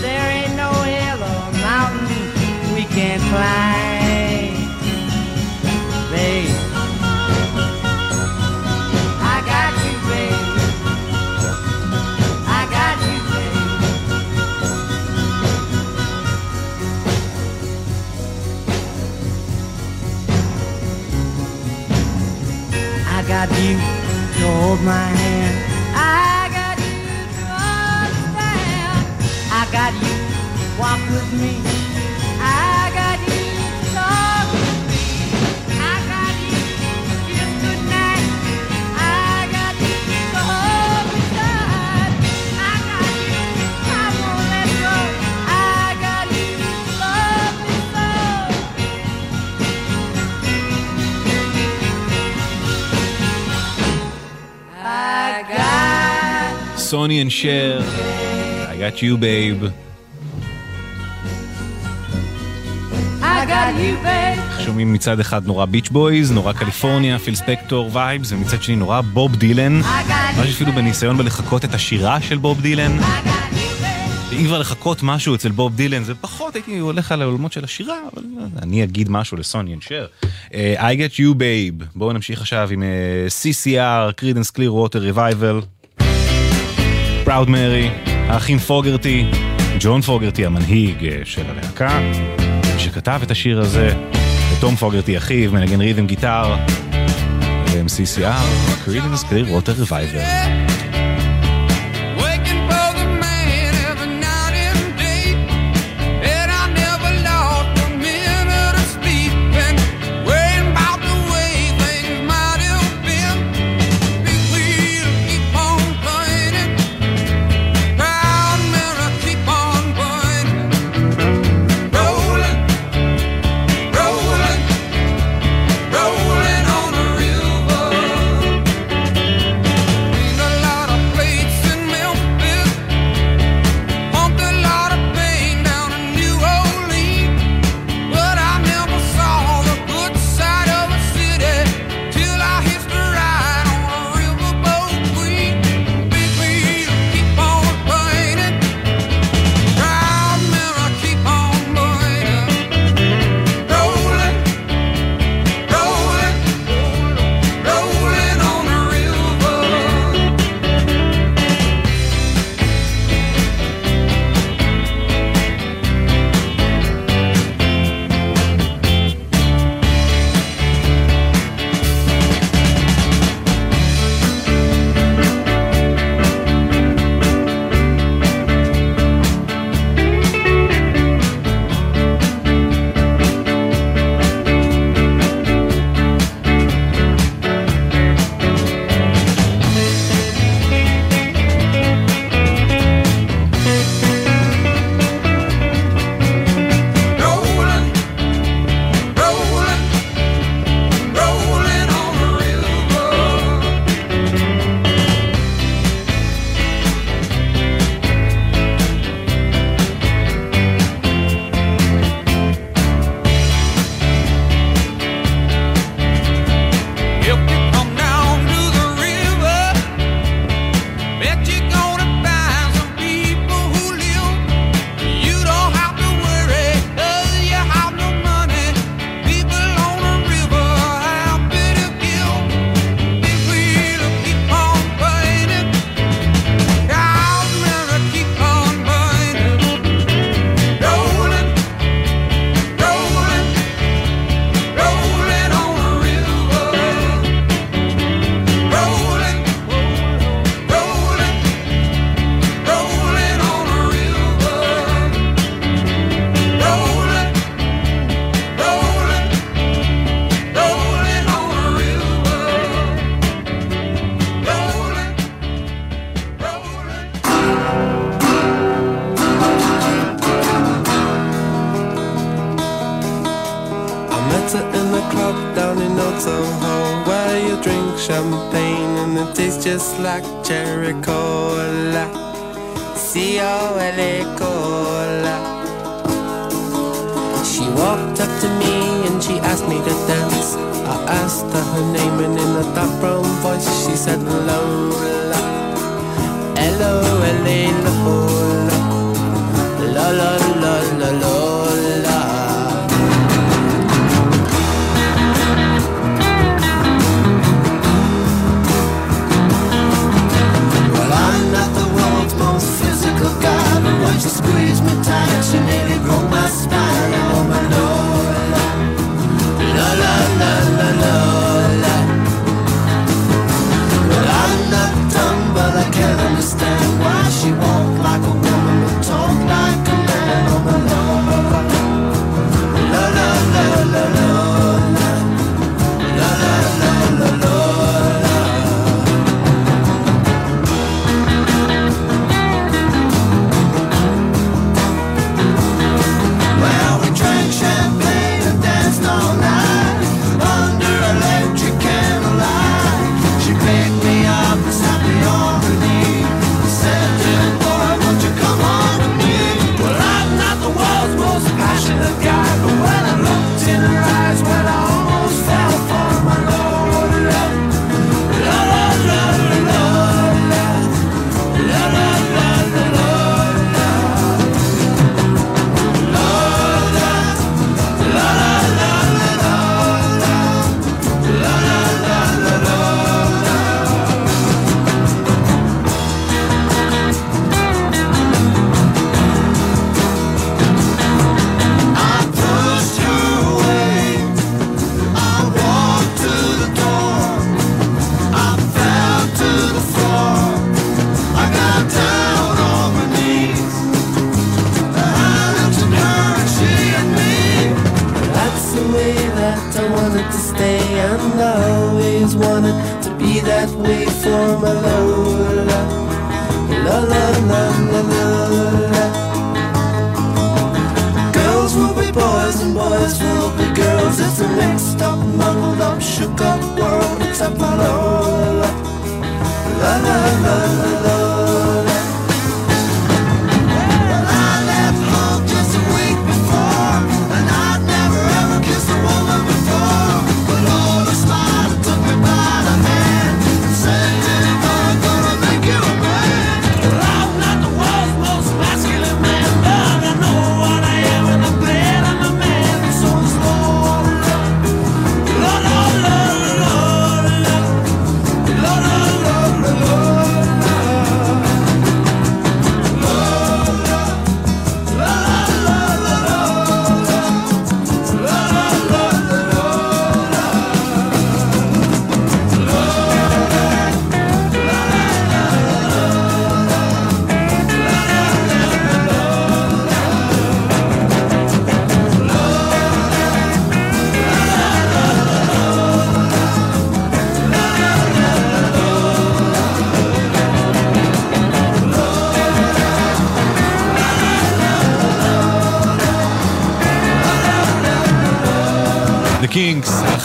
[0.00, 2.32] There ain't no hill or mountain
[2.74, 4.54] we can't climb.
[6.12, 6.54] Babe,
[9.34, 10.42] I got you, babe.
[12.46, 13.58] I got you, babe.
[23.08, 23.74] I got you
[24.38, 25.51] to hold my hand.
[29.72, 30.14] got you.
[30.78, 31.52] Walk with me.
[32.38, 33.40] I got you.
[33.94, 35.04] Talk with me.
[35.80, 36.60] I got you.
[37.32, 38.26] Kiss goodnight.
[39.00, 39.96] I got you.
[42.60, 43.40] I got you.
[43.88, 44.96] I won't let go.
[45.48, 46.52] I got you.
[47.00, 48.08] Love me so.
[54.84, 56.78] I got.
[56.78, 58.21] Sonny and Cher.
[58.82, 59.70] Got you babe.
[64.64, 69.36] שומעים מצד אחד נורא Beach Boys, נורא קליפורניה, פיל ספקטור vibes, ומצד שני נורא בוב
[69.36, 69.72] דילן.
[70.36, 72.98] ממש אפילו בניסיון בלחקות את השירה של בוב דילן.
[74.32, 77.96] אם כבר לחקות משהו אצל בוב דילן, זה פחות הייתי הולך על העולמות של השירה,
[78.14, 80.06] אבל לא אני אגיד משהו ל Sonny and Cher.
[80.22, 81.84] Uh, I got you babe.
[81.94, 82.86] בואו נמשיך עכשיו עם uh,
[83.42, 85.66] CCR, Credence Clearwater Revival.
[87.24, 87.90] פראוד מרי,
[88.28, 89.26] האחים פוגרטי,
[89.80, 92.00] ג'ון פוגרטי המנהיג אה, של הלהקה,
[92.78, 93.94] שכתב את השיר הזה,
[94.52, 96.56] ותום פוגרטי אחיו, מנגן ריתם גיטר,
[97.66, 100.61] והם CCR, Credence Clearwater Revival.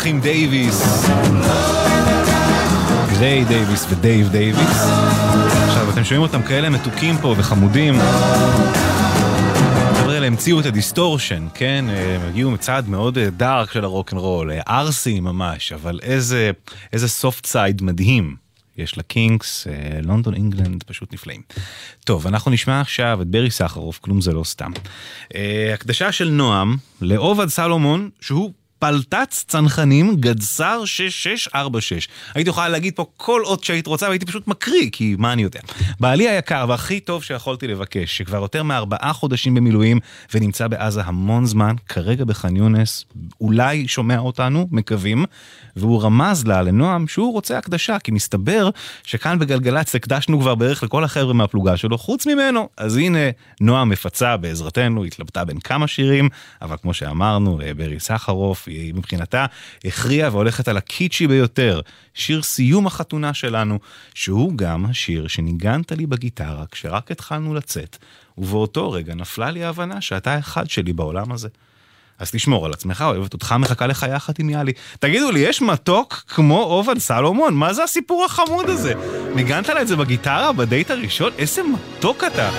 [0.08, 1.08] האחים דייוויס.
[3.14, 4.78] ריי דייוויס ודייב דייוויס.
[5.68, 7.96] עכשיו, אתם שומעים אותם כאלה מתוקים פה וחמודים.
[9.92, 11.86] החבר'ה האלה המציאו את ה distortion, כן?
[11.90, 16.52] הם הגיעו מצד מאוד אה, dark של הרוקנרול, אה, ארסי ממש, אבל איזה,
[16.94, 18.36] איזה soft side מדהים.
[18.78, 21.42] יש לקינגס, אה, London, England, פשוט נפלאים.
[22.06, 24.72] טוב, אנחנו נשמע עכשיו את ברי סחרוף, כלום זה לא סתם.
[25.36, 32.08] אה, הקדשה של נועם לעובד סלומון, שהוא פלטץ צנחנים גדסר 6646.
[32.34, 35.60] היית יכולה להגיד פה כל אות שהיית רוצה והייתי פשוט מקריא, כי מה אני יודע.
[36.00, 40.00] בעלי היקר והכי טוב שיכולתי לבקש, שכבר יותר מארבעה חודשים במילואים
[40.34, 43.06] ונמצא בעזה המון זמן, כרגע בח'אן יונס,
[43.42, 45.26] אולי שומע אותנו, מקווים,
[45.76, 48.70] והוא רמז לה, לנועם, שהוא רוצה הקדשה, כי מסתבר
[49.04, 52.70] שכאן בגלגלצ הקדשנו כבר בערך לכל החבר'ה מהפלוגה שלו, חוץ ממנו.
[52.78, 53.20] אז הנה,
[53.62, 56.30] נועם מפצה בעזרתנו, התלבטה בין כמה שירים,
[56.62, 59.46] אבל כמו שאמרנו, אה, ברי סחרוף, היא מבחינתה
[59.86, 61.82] הכריעה והולכת על הקיצ'י ביותר,
[62.14, 63.80] שיר סיום החתונה שלנו,
[64.14, 67.98] שהוא גם השיר שניגנת לי בגיטרה כשרק התחלנו לצאת,
[68.38, 71.48] ובאותו רגע נפלה לי ההבנה שאתה האחד שלי בעולם הזה.
[72.20, 74.72] אז תשמור על עצמך, אוהבת אותך, מחכה לך יחד עם יאלי.
[75.00, 77.54] תגידו לי, יש מתוק כמו עובד סלומון?
[77.54, 78.94] מה זה הסיפור החמוד הזה?
[79.36, 81.32] ניגנת לה את זה בגיטרה בדייט הראשון?
[81.38, 82.50] איזה מתוק אתה.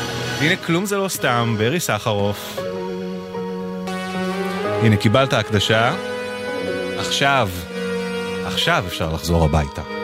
[0.41, 2.78] הנה, כלום זה לא סתם, ברי סחרוף.
[4.83, 5.95] הנה, קיבלת הקדשה.
[6.99, 7.49] עכשיו,
[8.47, 9.98] עכשיו אפשר לחזור הביתה.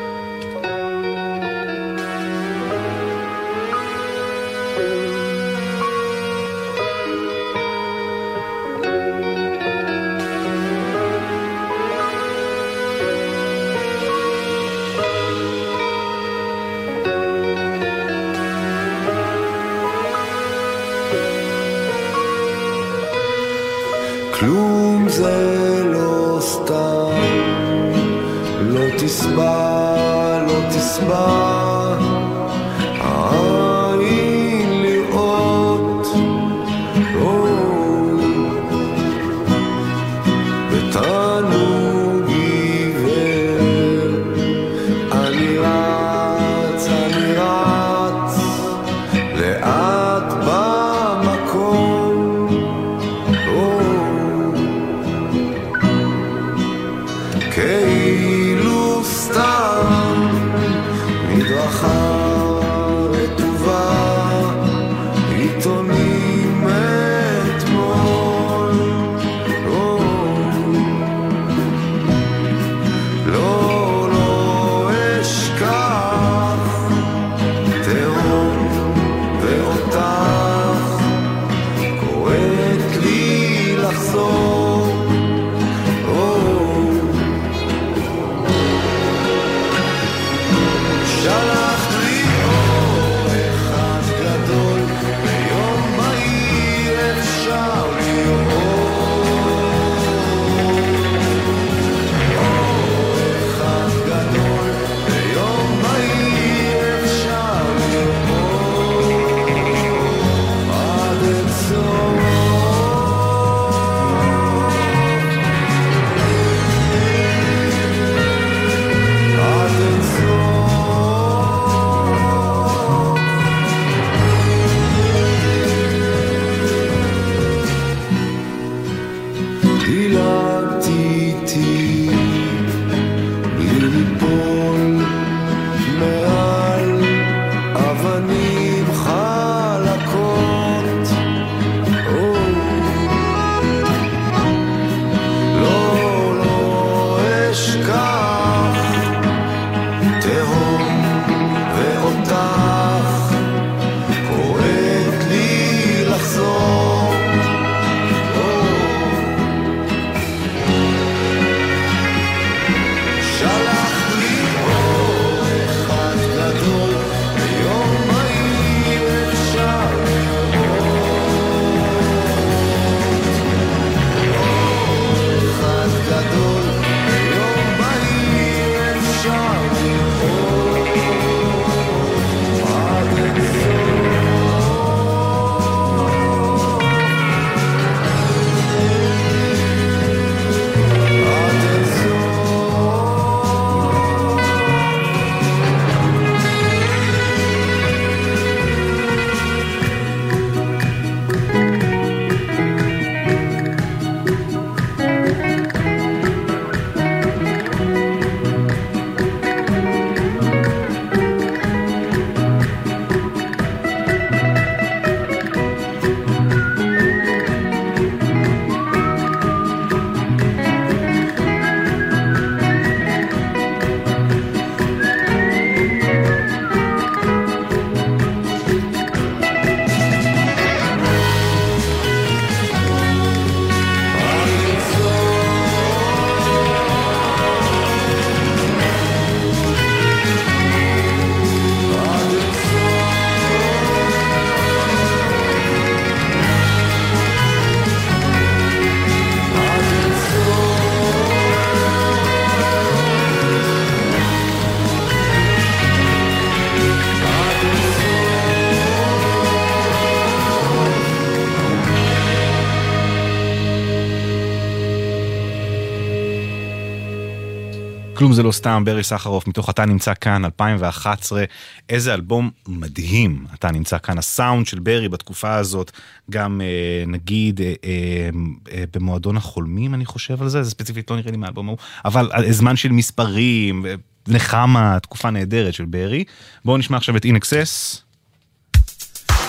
[268.24, 271.44] כלום זה לא סתם, ברי סחרוף, מתוך אתה נמצא כאן, 2011.
[271.88, 274.18] איזה אלבום מדהים אתה נמצא כאן.
[274.18, 275.90] הסאונד של ברי בתקופה הזאת,
[276.30, 278.28] גם אה, נגיד אה, אה,
[278.72, 282.30] אה, במועדון החולמים, אני חושב על זה, זה ספציפית לא נראה לי מהאלבום ההוא, אבל
[282.32, 283.86] אה, זמן של מספרים,
[284.28, 286.24] נחמה, תקופה נהדרת של ברי.
[286.64, 288.00] בואו נשמע עכשיו את In Excess.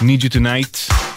[0.01, 1.14] Need you tonight.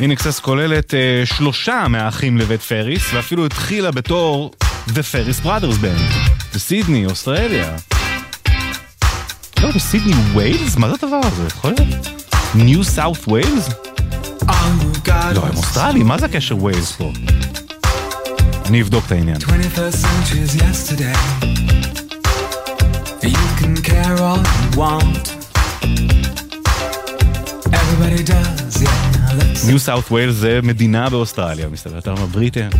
[0.00, 4.52] INXS כוללת אה, שלושה מהאחים לבית פריס, ואפילו התחילה בתור
[4.88, 7.76] The Farriss Brothers Band, בסידני, אוסטרליה.
[9.62, 10.76] לא, בסידני ווילס?
[10.76, 11.46] מה זה הדבר הזה?
[11.46, 12.24] יכול להיות?
[12.54, 13.68] New South Wales?
[15.34, 17.12] לא, הם אוסטרלים, מה זה הקשר ווילס פה?
[18.66, 19.36] אני אבדוק את העניין.
[19.36, 21.16] 21st century is yesterday.
[23.22, 25.24] You can care all you want.
[27.80, 28.93] Everybody does, yeah.
[29.66, 32.76] ניו סאוף ווילס זה מדינה באוסטרליה, מסתבר, אתה אומר over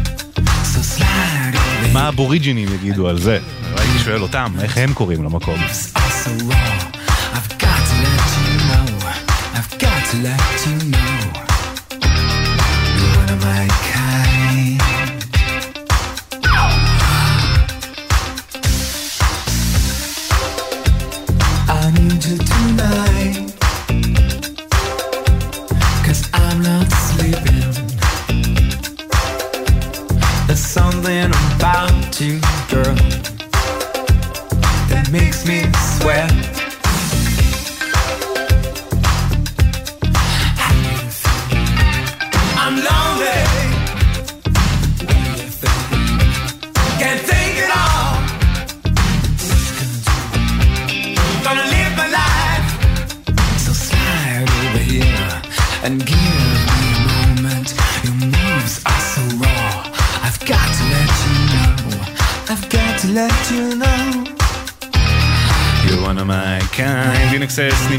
[1.92, 3.38] מה האבוריג'ינים יגידו על זה?
[3.76, 5.60] הייתי שואל אותם, איך הם קוראים למקום?
[9.56, 11.23] I've got to let you know.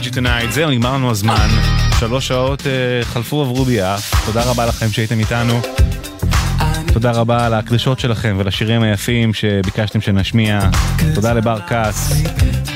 [0.06, 0.51] You tonight.
[0.51, 1.48] זהו, נגמר לנו הזמן.
[2.00, 4.25] שלוש שעות אה, חלפו עברו ביעף.
[4.25, 5.61] תודה רבה לכם שהייתם איתנו.
[6.93, 10.59] תודה רבה על ההקדשות שלכם ולשירים היפים שביקשתם שנשמיע.
[11.16, 12.11] תודה לבר כץ.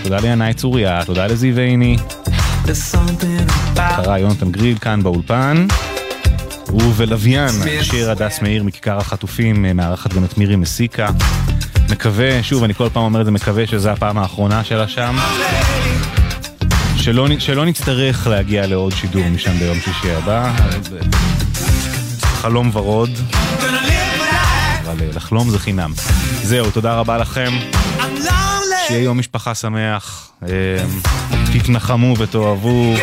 [0.03, 1.06] תודה לינאי צוריה.
[1.06, 1.98] תודה לזיו עיני.
[3.75, 5.67] אחריי יונתן גריל כאן באולפן.
[6.74, 7.51] ובלוויין,
[7.82, 11.09] שיר הדס מאיר מכיכר החטופים, אה, מארחת גם את מירי מסיקה.
[11.90, 15.16] מקווה, שוב, אני כל פעם אומר את זה, מקווה שזו הפעם האחרונה שלה שם.
[17.00, 20.45] שלא, שלא נצטרך להגיע לעוד שידור משם ביום שישי הבא.
[20.45, 20.52] אה,
[22.22, 23.10] חלום ורוד.
[24.86, 25.92] אבל אה, לחלום זה חינם.
[26.44, 27.52] זהו, תודה רבה לכם.
[28.88, 30.32] שיהיה יום משפחה שמח.
[30.44, 30.50] אה,
[31.53, 32.94] תתנחמו ותאהבו.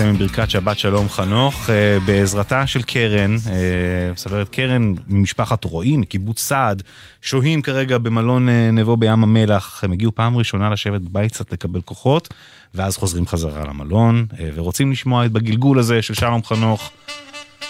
[0.00, 5.96] נסיים עם ברכת שבת שלום חנוך, אה, בעזרתה של קרן, אה, מספרת קרן ממשפחת רועי,
[5.96, 6.82] מקיבוץ סעד,
[7.22, 11.80] שוהים כרגע במלון אה, נבו בים המלח, הם הגיעו פעם ראשונה לשבת בבית קצת לקבל
[11.80, 12.28] כוחות,
[12.74, 16.90] ואז חוזרים חזרה למלון, ורוצים לשמוע את בגלגול הזה של שלום חנוך.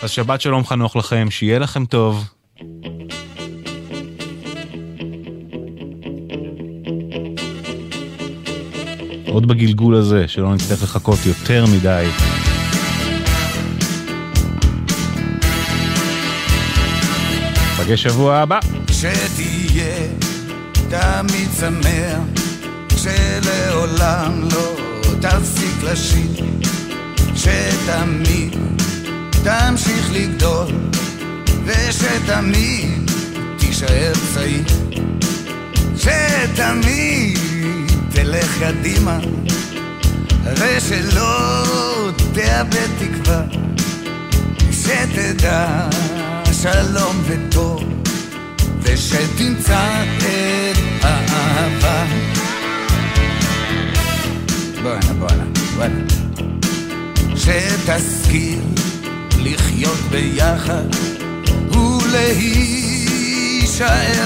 [0.02, 2.25] אז שבת שלום חנוך לכם, שיהיה לכם טוב.
[9.31, 12.07] עוד בגלגול הזה, שלא נצטרך לחכות יותר מדי.
[17.91, 18.59] נפגש שבוע הבא.
[18.92, 20.09] שתהיה
[20.89, 22.18] תמיד שמח,
[22.97, 24.75] שלעולם לא
[25.20, 26.44] תפסיק לשיר,
[27.36, 28.57] שתמיד
[29.44, 30.67] תמשיך לגדול,
[31.65, 33.10] ושתמיד
[33.59, 34.65] תישאר צעיר,
[35.97, 37.60] שתמיד
[38.23, 39.19] תלך קדימה,
[40.45, 41.65] ושלא
[42.35, 43.43] תאבד תקווה,
[44.73, 45.89] שתדע
[46.63, 47.85] שלום וטוב,
[48.83, 52.05] ושתמצא את האהבה.
[54.83, 55.45] בואנה, בואנה,
[55.77, 56.05] בואנה.
[57.37, 58.61] שתשכיל
[59.39, 60.85] לחיות ביחד
[61.73, 63.07] ולהישאר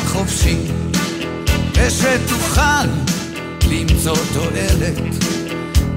[0.06, 0.56] חופשי,
[1.74, 3.13] ושתוכל
[3.74, 4.98] למצוא תועלת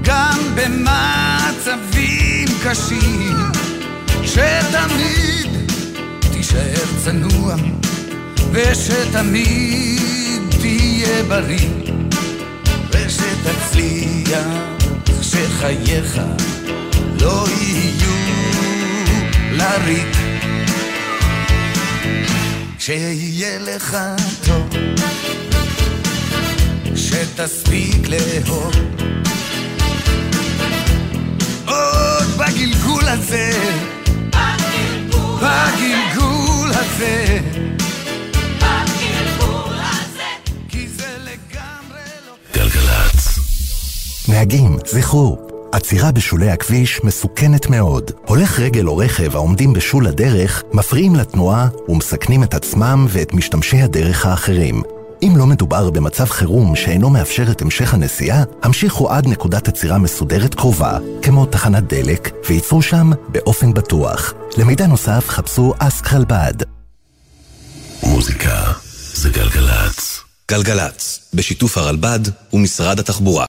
[0.02, 3.36] גם במצבים קשים,
[4.24, 5.50] שתמיד
[6.32, 7.54] תישאר צנוע,
[8.52, 11.68] ושתמיד תהיה בריא,
[12.90, 14.46] ושתצליח
[15.22, 16.20] שחייך
[17.20, 18.18] לא יהיו
[19.52, 20.16] לריק.
[22.78, 23.96] שיהיה לך
[24.46, 24.87] טוב,
[27.24, 28.72] שתספיק לאהוב
[31.66, 33.50] עוד בגלגול הזה,
[35.36, 37.38] בגלגול הזה.
[42.54, 43.38] גלגלצ.
[44.28, 45.38] נהגים, זכרו,
[45.72, 48.10] עצירה בשולי הכביש מסוכנת מאוד.
[48.26, 54.26] הולך רגל או רכב העומדים בשול הדרך מפריעים לתנועה ומסכנים את עצמם ואת משתמשי הדרך
[54.26, 54.82] האחרים.
[55.22, 60.54] אם לא מדובר במצב חירום שאינו מאפשר את המשך הנסיעה, המשיכו עד נקודת עצירה מסודרת
[60.54, 64.34] קרובה, כמו תחנת דלק, וייצרו שם באופן בטוח.
[64.56, 66.54] למידע נוסף חפשו אסק חלבד.
[68.02, 68.72] מוזיקה
[69.14, 70.20] זה גלגלצ.
[70.50, 72.20] גלגלצ, בשיתוף הרלב"ד
[72.52, 73.46] ומשרד התחבורה.